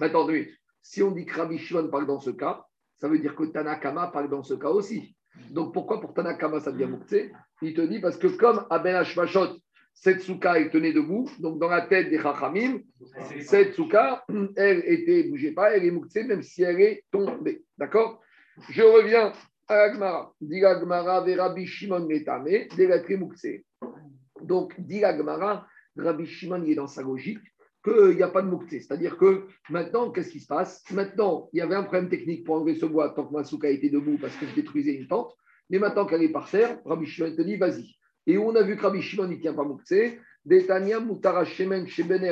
[0.00, 0.26] Maintenant,
[0.82, 2.64] si on dit que Rabbi Shimon parle dans ce cas,
[2.96, 5.14] ça veut dire que Tanakama parle dans ce cas aussi.
[5.50, 7.32] Donc pourquoi pour Tanakama ça devient Mouktsé
[7.62, 9.58] Il te dit parce que comme Aben Hashmashot,
[9.94, 12.80] cette souka est tenue debout, donc dans la tête des Chachamim,
[13.40, 14.24] cette souka,
[14.56, 17.64] elle était, bougez pas, elle est Mouktsé même si elle est tombée.
[17.76, 18.20] D'accord?
[18.70, 19.32] Je reviens
[19.68, 20.32] Agmara.
[20.40, 22.68] Dit Agmara, Rabbi Shimon Metame.
[24.42, 25.66] Donc, dit Agmara,
[25.96, 27.40] Rabbi Shimon est dans sa logique
[27.84, 28.80] qu'il n'y a pas de mouktsé.
[28.80, 30.82] C'est-à-dire que maintenant, qu'est-ce qui se passe?
[30.90, 33.90] Maintenant, il y avait un problème technique pour enlever ce bois tant que Masuka était
[33.90, 35.36] debout parce que je détruisais une tente.
[35.70, 37.94] Mais maintenant qu'elle est par terre, Rabbi Shimon te dit, vas-y.
[38.26, 39.66] Et on a vu que Rabbi Shimon ne tient pas.
[40.44, 42.30] Detania mutara shemen shebene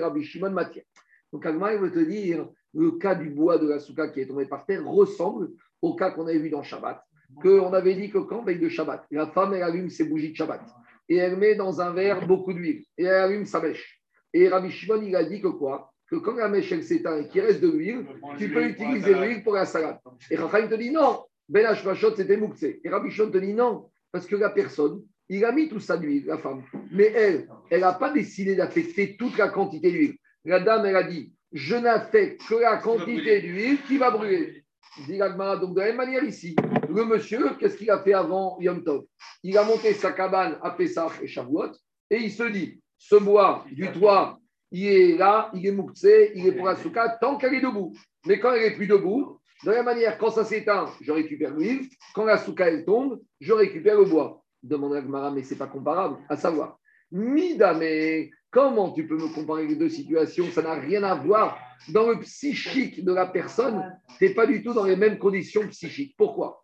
[0.00, 0.84] Rabbi Shimon matière.
[1.32, 4.26] Donc Agma, il veut te dire, le cas du bois de la souka qui est
[4.26, 5.50] tombé par terre ressemble
[5.82, 7.02] au cas qu'on avait vu dans Shabbat.
[7.42, 10.36] Qu'on avait dit que quand, veille de Shabbat, la femme, elle allume ses bougies de
[10.36, 10.62] Shabbat
[11.08, 14.00] et elle met dans un verre beaucoup d'huile et elle allume sa mèche.
[14.32, 15.92] Et Rabbi Shimon, il a dit que quoi?
[16.08, 18.06] Que quand la mèche elle s'éteint et qu'il reste de l'huile,
[18.38, 19.98] tu peux utiliser l'huile pour la salade.
[20.30, 22.80] Et Raphaël te dit non, Ben Hashmashot, c'était Mouktsé.
[22.84, 25.96] Et Rabbi Shimon te dit non, parce que la personne, il a mis tout ça
[25.96, 26.62] d'huile, la femme.
[26.92, 30.16] Mais elle, elle n'a pas décidé d'affecter toute la quantité d'huile.
[30.44, 34.59] La dame, elle a dit je n'affecte que la quantité d'huile qui va brûler.
[34.98, 36.56] Donc, de la même manière ici,
[36.88, 39.04] le monsieur, qu'est-ce qu'il a fait avant Yom Tov?
[39.42, 41.72] Il a monté sa cabane à Pessah et Shavuot
[42.10, 44.38] et il se dit ce bois du toit,
[44.72, 47.94] il est là, il est mouktsé, il est pour la souka tant qu'elle est debout.
[48.26, 51.54] Mais quand elle n'est plus debout, de la même manière, quand ça s'éteint, je récupère
[51.54, 51.88] l'huile.
[52.14, 54.42] Quand la souka elle tombe, je récupère le bois.
[54.62, 56.18] Demande à Gmara, mais ce n'est pas comparable.
[56.28, 56.78] À savoir,
[57.12, 60.46] Mida, mais comment tu peux me comparer les deux situations?
[60.50, 61.58] Ça n'a rien à voir.
[61.88, 65.66] Dans le psychique de la personne, tu n'es pas du tout dans les mêmes conditions
[65.68, 66.14] psychiques.
[66.16, 66.62] Pourquoi?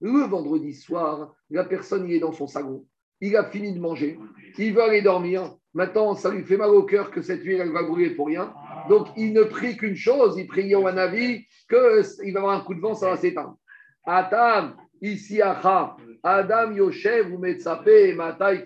[0.00, 2.86] Le vendredi soir, la personne il est dans son salon,
[3.20, 4.18] il a fini de manger,
[4.56, 5.56] il veut aller dormir.
[5.74, 8.54] Maintenant, ça lui fait mal au cœur que cette huile, elle va brûler pour rien.
[8.88, 12.74] Donc, il ne prie qu'une chose, il prie au avis qu'il va avoir un coup
[12.74, 13.58] de vent, ça va s'éteindre.
[14.04, 18.64] Atam, ici, Adam Yoshev ou Metsape Matai.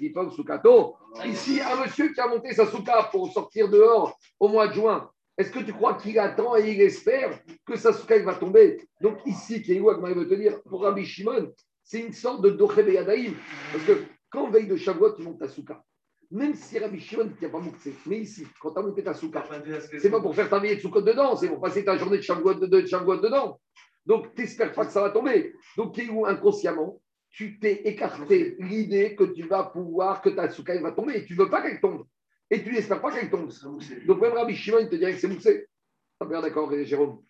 [1.24, 5.10] Ici, un monsieur qui a monté sa souka pour sortir dehors au mois de juin.
[5.36, 8.88] Est-ce que tu crois qu'il attend et il espère que sa souka va tomber?
[9.00, 11.52] Donc ici, est où veut te dire, pour Rabbi Shimon,
[11.82, 13.34] c'est une sorte de Doche Yadaïm.
[13.72, 15.82] Parce que quand veille de Shavuot, tu montes ta souka.
[16.30, 19.14] Même si Rabbi Shimon qui n'a pas monté, mais ici, quand tu as monté ta
[19.14, 19.44] souka,
[19.98, 22.22] c'est pas pour faire ta veille de soukot dedans, c'est pour passer ta journée de
[22.22, 23.58] Shavuot, de, de dedans.
[24.06, 25.52] Donc, tu n'espères pas que ça va tomber.
[25.76, 27.00] Donc, où inconsciemment,
[27.30, 31.18] tu t'es écarté l'idée que tu vas pouvoir, que ta souka va tomber.
[31.18, 32.04] Et tu ne veux pas qu'elle tombe.
[32.50, 33.50] Et tu n'espères pas qu'elle tombe.
[34.06, 35.66] Donc, même Rabbi Shimon, il te dirait que c'est moussé.
[36.18, 37.22] Ah, bien d'accord, Jérôme.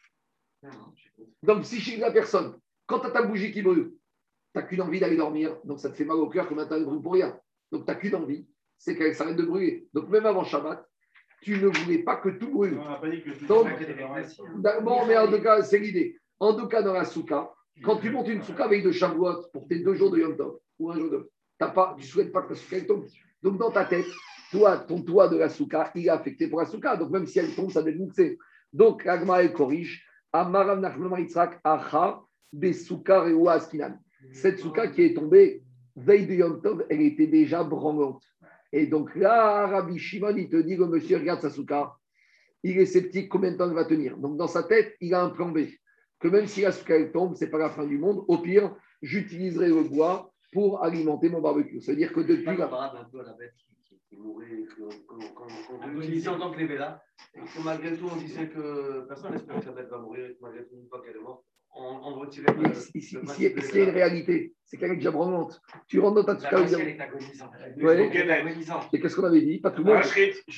[1.43, 4.83] Donc, si chez la personne, quand tu as ta bougie qui brûle, tu n'as qu'une
[4.83, 7.13] envie d'aller dormir, donc ça te fait mal au cœur que maintenant elle brûle pour
[7.13, 7.39] rien.
[7.71, 8.49] Donc, tu n'as qu'une envie,
[8.79, 9.87] c'est qu'elle s'arrête de brûler.
[9.93, 10.85] Donc, même avant Shabbat,
[11.43, 12.79] tu ne voulais pas que tout brûle.
[12.79, 13.69] On n'a pas dit que donc,
[14.83, 16.19] bon, mais en tout cas, c'est l'idée.
[16.39, 17.53] En tout cas, dans la souka,
[17.83, 20.59] quand tu montes une souka avec de Shavuot pour tes deux jours de Yom Tov
[20.79, 21.31] ou un jour de.
[21.59, 23.05] Pas, tu ne souhaites pas que la souka tombe.
[23.43, 24.07] Donc, dans ta tête,
[24.51, 26.97] toi, ton toit de la souka, il est affecté pour la souka.
[26.97, 28.09] Donc, même si elle tombe, ça devient
[28.73, 30.07] Donc, Agma, elle corrige.
[30.33, 30.83] Amaram
[31.65, 33.99] Acha, Besouka Askinan.
[34.33, 35.63] Cette souka qui est tombée,
[35.97, 38.23] veille de Yom Tov, elle était déjà branlante.
[38.73, 41.93] Et donc là, Rabbi Shimon, il te dit le monsieur regarde sa souka,
[42.63, 44.17] il est sceptique combien de temps il va tenir.
[44.17, 45.61] Donc dans sa tête, il a un plan B.
[46.21, 48.25] Que même si la souka tombe, ce n'est pas la fin du monde.
[48.29, 51.81] Au pire, j'utiliserai le bois pour alimenter mon barbecue.
[51.81, 52.57] C'est-à-dire que depuis.
[52.57, 52.67] La...
[52.67, 53.55] un peu à la bête
[54.09, 54.47] qui, mourait,
[55.35, 57.03] qu'on disait en tant que les là,
[57.35, 60.65] et que malgré tout, on disait que personne n'espère que la bête va mourir, malgré
[60.65, 63.91] tout, une fois qu'elle est morte on, on retirait le, Ici, il y a une
[63.91, 65.61] réalité, c'est qu'elle est déjà brillante.
[65.87, 66.59] Tu rentres dans ta tsuka.
[66.59, 67.51] La est agonisante.
[67.81, 68.11] Ouais.
[68.93, 69.59] Et qu'est-ce qu'on avait dit?
[69.59, 70.03] Pas tout le monde.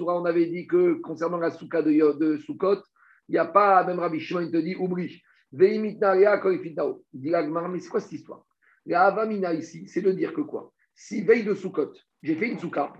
[0.00, 2.82] on avait dit que concernant la souka de, de Soukot,
[3.28, 5.20] il n'y a pas, même Rabbi Shimon, il te dit, oublie.
[5.52, 5.98] Mais
[7.80, 8.44] c'est quoi cette histoire?
[8.86, 10.72] La Avamina ici, c'est de dire que quoi?
[10.94, 11.92] Si veille de Soukot,
[12.22, 12.92] j'ai fait une souka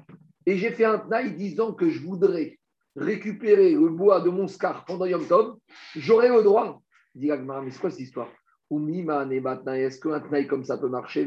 [0.45, 2.59] et j'ai fait un tnaï disant que je voudrais
[2.97, 5.57] récupérer le bois de mon scar pendant Yom Tov,
[5.97, 6.83] j'aurais le droit.
[7.15, 8.29] Dit mais c'est quoi cette histoire?
[8.71, 11.27] Est-ce qu'un tnaï comme ça peut marcher?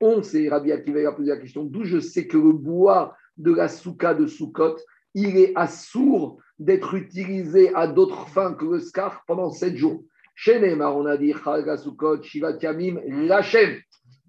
[0.00, 3.52] On sait, Rabbi Akiva a posé la question, d'où je sais que le bois de
[3.52, 4.76] la souka de Soukot
[5.18, 10.04] il est assourd d'être utilisé à d'autres fins que le scar pendant sept jours.
[10.34, 13.80] Chez on a dit Sukkot, Shivat Yamim, l'Hachem.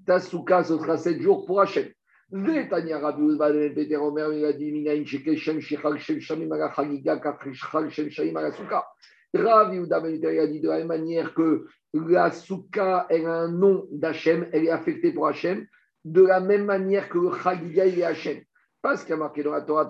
[0.08, 1.90] Ta souka, ce sera sept jours pour Hachem.
[2.32, 6.72] Vetania Rabbi Uzbad Peter Omer, il a dit Minaïn Shekel Shem Shechal Shem Shamim Ala
[6.74, 8.86] Chagiga Kachal Shem Shamim Ala Souka.
[9.34, 13.52] Rabbi Uzbad il a dit de la même manière que la souka, elle a un
[13.52, 15.68] nom d'Hachem, elle est affectée pour Hachem,
[16.06, 18.40] de la même manière que le Chagiga, il est Hachem.
[18.82, 19.90] Parce qu'il y a marqué dans la Torah,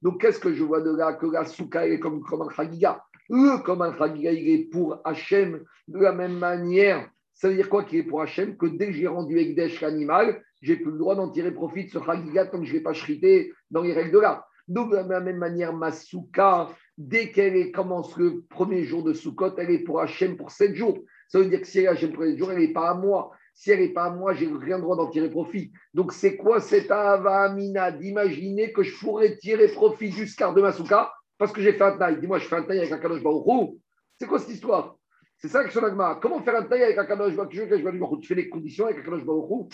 [0.00, 3.04] donc, qu'est-ce que je vois de là Que la souka est comme, comme un chagiga?
[3.30, 7.08] Le comme un chagiga, il est pour Hachem de la même manière.
[7.34, 10.42] Ça veut dire quoi qu'il est pour Hachem Que dès que j'ai rendu Ekdesh l'animal,
[10.62, 12.82] j'ai plus le droit d'en tirer profit de ce chagiga tant que je ne l'ai
[12.82, 14.46] pas chrité dans les règles de là.
[14.66, 19.56] Donc, de la même manière, ma souka, dès qu'elle commence le premier jour de Soukot,
[19.56, 20.98] elle est pour Hachem pour 7 jours.
[21.28, 22.94] Ça veut dire que si elle est Hachem pour 7 jours, elle n'est pas à
[22.94, 23.30] moi.
[23.54, 25.72] Si elle n'est pas à moi, j'ai rien droit d'en tirer profit.
[25.94, 31.12] Donc, c'est quoi cette avamina d'imaginer que je pourrais tirer profit du scar de Masuka
[31.38, 33.78] parce que j'ai fait un taille Dis-moi, je fais un taille avec un kadosh baruchou.
[34.18, 34.96] C'est quoi cette histoire?
[35.36, 36.18] C'est ça que je Agma.
[36.20, 39.24] Comment faire un taille avec un kadosh baruchou Tu fais les conditions avec un kadosh
[39.24, 39.68] baruchou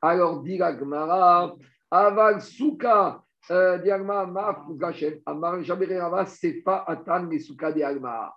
[0.00, 1.54] Alors, dit Agmara,
[1.90, 3.22] aval souka.
[3.50, 8.32] Euh, Diagma, ma Gashem, Amar Jabereva, c'est pas Atan, mais souka de Agma.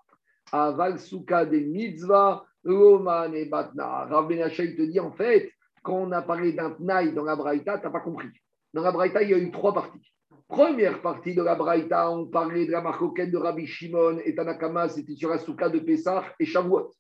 [0.52, 2.44] Aval souka de mitzvah.
[2.66, 4.06] Roman et Batna.
[4.06, 5.52] Rav Ben te dit en fait,
[5.84, 8.30] quand on a parlé d'un Tnaï dans la Braïta, tu n'as pas compris.
[8.74, 10.12] Dans la Braïta, il y a eu trois parties.
[10.56, 14.88] Première partie de la Braïta, on parlait de la marcoquette de Rabbi Shimon et Tanakama,
[14.88, 16.94] c'était sur Asuka de Pessah et Shavuot.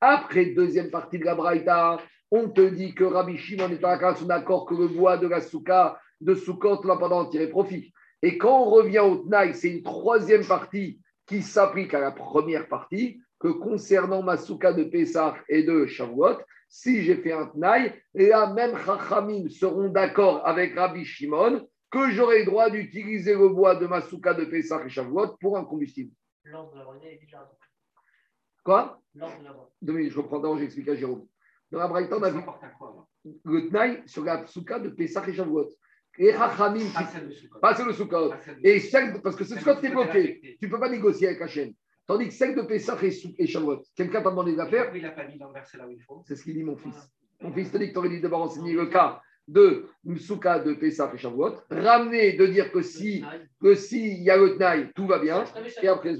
[0.00, 1.98] Après, deuxième partie de la Braïta,
[2.30, 5.40] on te dit que Rabbi Shimon et Tanakama sont d'accord que le bois de la
[5.40, 7.92] Souka de Soukot, là, pendant tirer profit.
[8.22, 12.68] Et quand on revient au Tnaï, c'est une troisième partie qui s'applique à la première
[12.68, 16.38] partie que concernant ma de Pessah et de Shavuot,
[16.68, 22.40] si j'ai fait un tnaï, là même Chachamim seront d'accord avec Rabbi Shimon que j'aurai
[22.40, 26.10] le droit d'utiliser le bois de ma souka de Pessah et Shavuot pour un combustible.
[26.44, 27.48] L'ordre de la est déjà
[28.64, 28.98] Quoi?
[29.14, 29.54] L'ordre de la.
[29.82, 31.26] Deux minutes, je reprends d'abord, j'explique à Jérôme.
[31.70, 32.40] Dans la Braïta, on a vu
[33.44, 35.68] le tnaï sur la souka de Pessah et Shavuot.
[36.18, 38.32] Et Chachamim, qui- pas sur le soukot.
[38.62, 40.56] Et celle, parce que ce soukot, t'es bloqué.
[40.60, 41.72] Tu ne peux pas négocier avec Hachem.
[42.06, 45.10] Tandis que celle de Pessah et, Shavuot, quelqu'un t'a demandé de la faire, Il n'a
[45.10, 46.22] pas mis l'envers, là où il faut.
[46.26, 46.96] c'est ce qu'il dit mon fils.
[47.40, 50.74] Mon fils te dit que tu aurais dû d'abord enseigner le cas de Moussouka de
[50.74, 53.24] Pessah et Shavuot, ramener de dire que si
[53.60, 55.44] que s'il y a le Tnaï, tout va bien,
[55.82, 56.14] et après.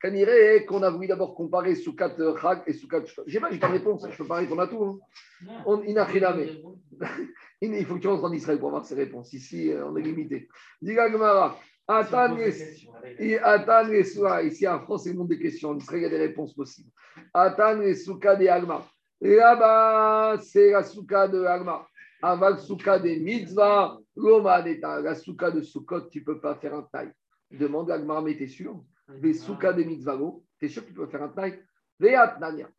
[0.00, 3.02] Kaniré, qu'on a voulu d'abord comparer Soukat Chag et Soukat.
[3.26, 4.82] J'ai pas, j'ai pas de réponse, je peux pas répondre à tout.
[4.82, 4.98] hein.
[5.64, 5.80] On.
[5.84, 9.32] Il il faut que tu rentres en Israël pour avoir ces réponses.
[9.32, 10.48] Ici, euh, on est limité.
[10.80, 11.56] Diga Gemara,
[11.86, 12.36] Atan
[14.02, 14.42] Soua.
[14.42, 15.70] Ici en France, c'est le monde des questions.
[15.70, 16.90] En Israël, il y a des réponses possibles.
[17.32, 18.84] Atan et Souka de Alma.
[19.20, 21.86] Là-bas, c'est la Souka de Alma.
[22.22, 24.64] Aval Souka des mitzvah, Loma.
[24.80, 27.12] La Souka de Soukot, tu ne peux pas faire un taille.
[27.50, 28.82] Demande à mais t'es sûr?
[29.20, 30.18] Les Souka des mitzvah,
[30.58, 31.60] t'es sûr que tu peux faire un taille.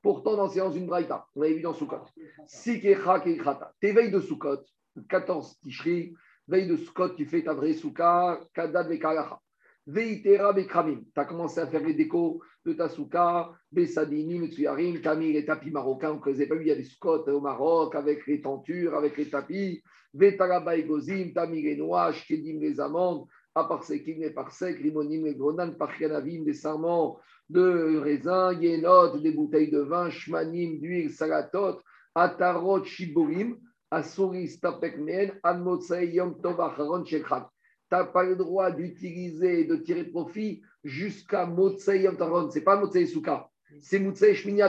[0.01, 2.01] Pourtant, dans séance une braïta, on l'avait vu dans Soukot.
[2.47, 3.73] Sikecha Keichata.
[3.79, 4.63] Tes de Soukot,
[5.07, 6.13] 14 Tishri,
[6.47, 9.39] veille de Soukot, tu fais ta vraie Souka, Kadad Vekalacha.
[9.85, 11.03] Veitera Bekramim.
[11.13, 15.71] Tu as commencé à faire les décos de ta Souka, Bessadini, as mis les tapis
[15.71, 18.95] marocains, on ne les pas il y a des Soukot au Maroc, avec les tentures,
[18.95, 19.83] avec les tapis.
[20.13, 23.25] Vetaraba Egozim, mis les noix, Shkedim, les amandes,
[23.55, 27.19] à parsekim, les parsec, limonim, les grenanes, parchanavim, des sarments
[27.49, 31.81] de raisin, yenot, des bouteilles de vin, shmanim, d'huile, salatot,
[32.15, 33.57] atarot, shiburim,
[33.91, 37.52] asuris, tapekmen, anmotsei, yom tov, acharon, shekhat.
[37.89, 42.49] Tu n'as pas le droit d'utiliser et de tirer profit jusqu'à motsei, yom taron.
[42.49, 43.49] Ce n'est pas motsei souka,
[43.81, 44.61] c'est motsei, shmini.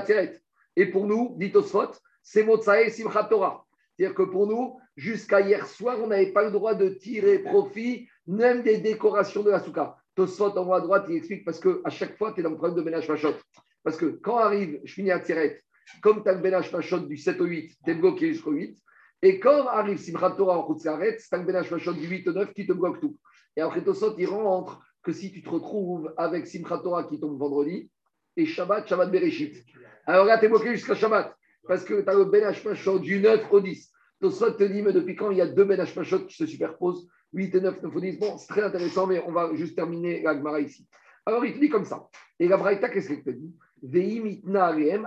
[0.76, 1.92] Et pour nous, dit Osfot,
[2.22, 3.28] c'est motsei, simchat.
[3.28, 8.08] C'est-à-dire que pour nous, jusqu'à hier soir, on n'avait pas le droit de tirer profit
[8.26, 9.96] même des décorations de la souka.
[10.14, 12.56] Tosfot en haut à droite, il explique parce qu'à chaque fois, tu es dans le
[12.56, 13.34] problème de ménage machot.
[13.82, 15.60] Parce que quand arrive, à Tiret,
[16.02, 18.78] comme tu as le ménage machot du 7 au 8, tu es bloqué jusqu'au 8.
[19.24, 22.74] Et quand arrive Simchat Torah en un ménage machot du 8 au 9 qui te
[22.74, 23.16] bloque tout.
[23.56, 27.38] Et après Tosfot, il rentre que si tu te retrouves avec Simchat Torah qui tombe
[27.38, 27.90] vendredi,
[28.36, 29.64] et Shabbat, Shabbat Bereshit.
[30.04, 31.34] Alors là, tu es bloqué jusqu'à Shabbat.
[31.66, 33.90] Parce que tu as le ménage machot du 9 au 10.
[34.20, 37.08] Tosfot te dit, mais depuis quand il y a deux ménages machot qui se superposent
[37.32, 38.18] 8 et 9, 9 au 10.
[38.18, 40.86] Bon, c'est très intéressant, mais on va juste terminer la Gemara ici.
[41.24, 42.06] Alors, il te dit comme ça.
[42.38, 43.54] Et la Braïta, qu'est-ce qu'elle te dit?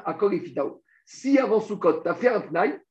[0.06, 0.82] Akol efitao.
[1.06, 2.82] Si avant Sukkot, tu as fait un tnaï,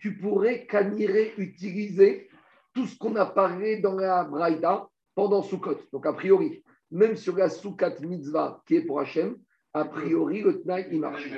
[0.00, 2.28] tu pourrais caniré utiliser
[2.74, 5.78] tout ce qu'on a parlé dans la Braïta pendant Sukkot.
[5.92, 9.36] Donc, a priori, même sur la Sukkot mitzvah qui est pour Hachem,
[9.72, 11.28] a priori, le tnaï, il marche.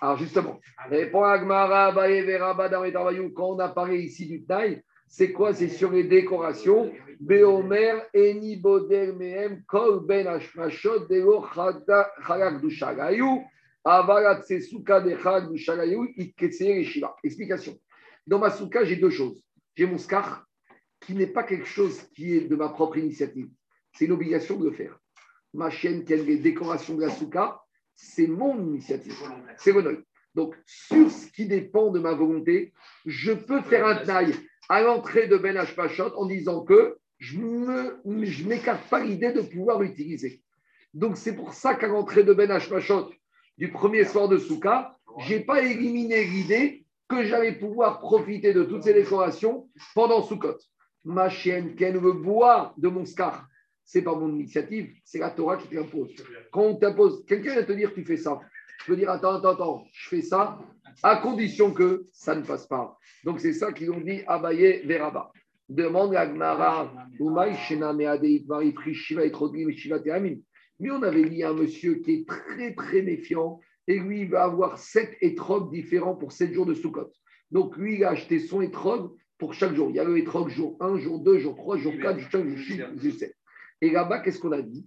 [0.00, 5.32] Alors, justement, répond Agmara, Baye, Veraba, Dametarvayou, quand on a parlé ici du tnaï, c'est
[5.32, 5.52] quoi?
[5.52, 6.92] C'est sur les décorations.
[7.18, 13.42] Beomer, Eni Boder Mehem, Kol Ben Hashmashot, Deo Chalak Dushagayu,
[17.24, 17.78] Explication.
[18.26, 19.42] Dans ma souka, j'ai deux choses.
[19.74, 20.46] J'ai mon skar,
[21.00, 23.48] qui n'est pas quelque chose qui est de ma propre initiative.
[23.92, 24.98] C'est une obligation de le faire.
[25.54, 27.60] Ma chienne, qui a les décorations de la souka,
[27.94, 29.16] c'est mon initiative.
[29.56, 29.82] C'est mon.
[30.34, 32.72] Donc, sur ce qui dépend de ma volonté,
[33.06, 34.34] je peux faire un taille
[34.68, 39.80] à l'entrée de Ben Hashpachot en disant que je ne m'écarte pas l'idée de pouvoir
[39.80, 40.42] l'utiliser.
[40.94, 43.10] Donc, c'est pour ça qu'à l'entrée de Ben Hashpachot
[43.60, 48.62] du premier soir de Souka, je n'ai pas éliminé l'idée que j'allais pouvoir profiter de
[48.64, 50.56] toutes ces décorations pendant Soukot.
[51.04, 53.46] Ma chienne, Ken, le bois de mon scar,
[53.84, 56.10] c'est pas mon initiative, c'est la Torah qui t'impose.
[56.50, 58.40] Quand on t'impose, quelqu'un va te dire tu fais ça.
[58.80, 60.58] Je peux dire attends, attends, attends, je fais ça
[61.02, 62.96] à condition que ça ne passe pas.
[63.24, 65.30] Donc c'est ça qu'ils ont dit Abaye Veraba.
[65.68, 67.92] Demande à Gmara, Umaï Shena
[68.94, 70.36] Shiva et Shiva Teamim.
[70.80, 74.44] Mais on avait dit un monsieur qui est très très méfiant et lui il va
[74.44, 77.10] avoir sept étrogues différents pour sept jours de Sukkot.
[77.50, 79.90] Donc lui il a acheté son étrogue pour chaque jour.
[79.90, 82.48] Il y a le étrogue jour 1, jour 2, jour 3, jour 4, jour 5,
[82.48, 83.34] jour 6, jour 7.
[83.82, 84.84] Et là-bas, qu'est-ce qu'on a dit?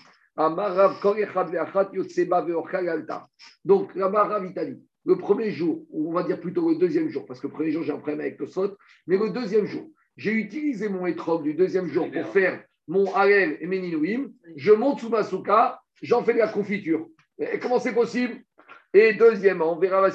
[3.66, 4.54] Donc là-bas, Rav
[5.06, 7.72] le premier jour, ou on va dire plutôt le deuxième jour, parce que le premier
[7.72, 11.54] jour, j'ai un problème avec Tosot, mais le deuxième jour, j'ai utilisé mon étrogue du
[11.54, 16.24] deuxième jour pour faire mon Harel et mes Ninouim, je monte sous ma souka, j'en
[16.24, 17.08] fais de la confiture.
[17.40, 18.36] Et comment c'est possible?
[18.94, 20.08] Et deuxièmement, on verra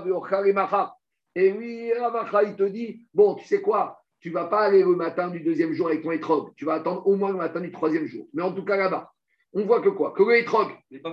[0.00, 0.94] ve'ochal emacha.
[1.34, 4.02] Et oui, Ravacha, il te dit, bon, tu sais quoi?
[4.20, 6.52] Tu ne vas pas aller le matin du deuxième jour avec ton étrogue.
[6.56, 8.28] Tu vas attendre au moins le matin du troisième jour.
[8.34, 9.10] Mais en tout cas, là-bas,
[9.52, 10.12] On voit que quoi?
[10.12, 10.68] Que le étrog,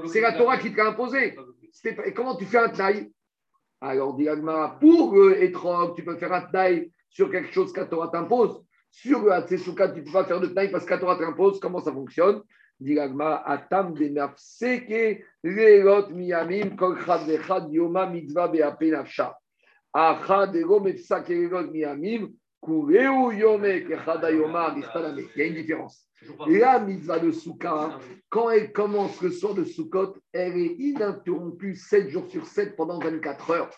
[0.06, 0.34] c'est la.
[0.34, 1.36] Torah qui te l'a imposé.
[2.06, 3.12] Et comment tu fais un taille
[3.82, 4.28] Alors, dit
[4.82, 8.62] pour le étrog, tu peux faire un taille sur quelque chose que la Torah t'impose.
[8.92, 11.60] Sur le Hatsesuka, tu ne peux pas faire de taille parce que la Torah t'impose.
[11.60, 12.42] Comment ça fonctionne?
[12.80, 16.76] Atam de Nafseke, Miyamim,
[17.72, 19.36] Yoma Mitzvah Beape Nafsha.
[19.94, 23.32] Achad Ego Mefsake Miyamim, Kureu.
[23.34, 23.44] Il y
[25.42, 26.08] a une différence.
[26.48, 28.00] La mitzvah de Souka,
[28.30, 32.98] quand elle commence le soir de Sukkot, elle est ininterrompue 7 jours sur 7 pendant
[33.00, 33.70] 24 heures.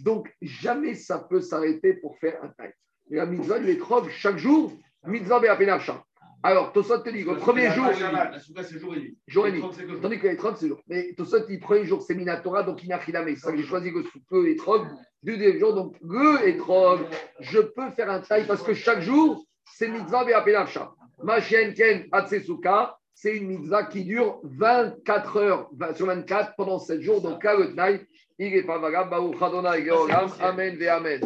[0.00, 2.74] Donc, jamais ça peut s'arrêter pour faire un taille.
[3.08, 4.72] La mitzvah de l'étrog, chaque jour,
[5.04, 6.04] mitzvah Beapenarcha.
[6.42, 9.18] Alors, Tosot te dit, le premier jour, c'est jour et nuit.
[9.26, 9.60] jour et Les nuit.
[9.60, 10.00] trente, c'est que jour.
[10.00, 10.80] Tandis que l'étrog, c'est jour.
[10.88, 13.64] Mais Tosot, il premier jour, c'est Minatora, donc il n'a rien C'est ça que j'ai
[13.64, 14.86] choisi le Sukkot et l'étrog.
[15.22, 17.00] Du deuxième jour, donc le étrog,
[17.40, 20.92] je peux faire un taille parce que chaque jour, c'est mitzvah Beapenarcha.
[21.22, 27.00] Machien Ken Hatsesuka, c'est une mitzvah qui dure 24 heures 20 sur 24 pendant 7
[27.00, 27.22] jours.
[27.22, 28.06] Donc Tnaï,
[28.38, 30.30] il n'est pas Geolam.
[30.40, 31.20] Amen ve Amen.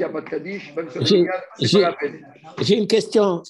[0.00, 0.88] S'il n'y a pas de Kaddish, même.
[2.62, 3.42] J'ai une question.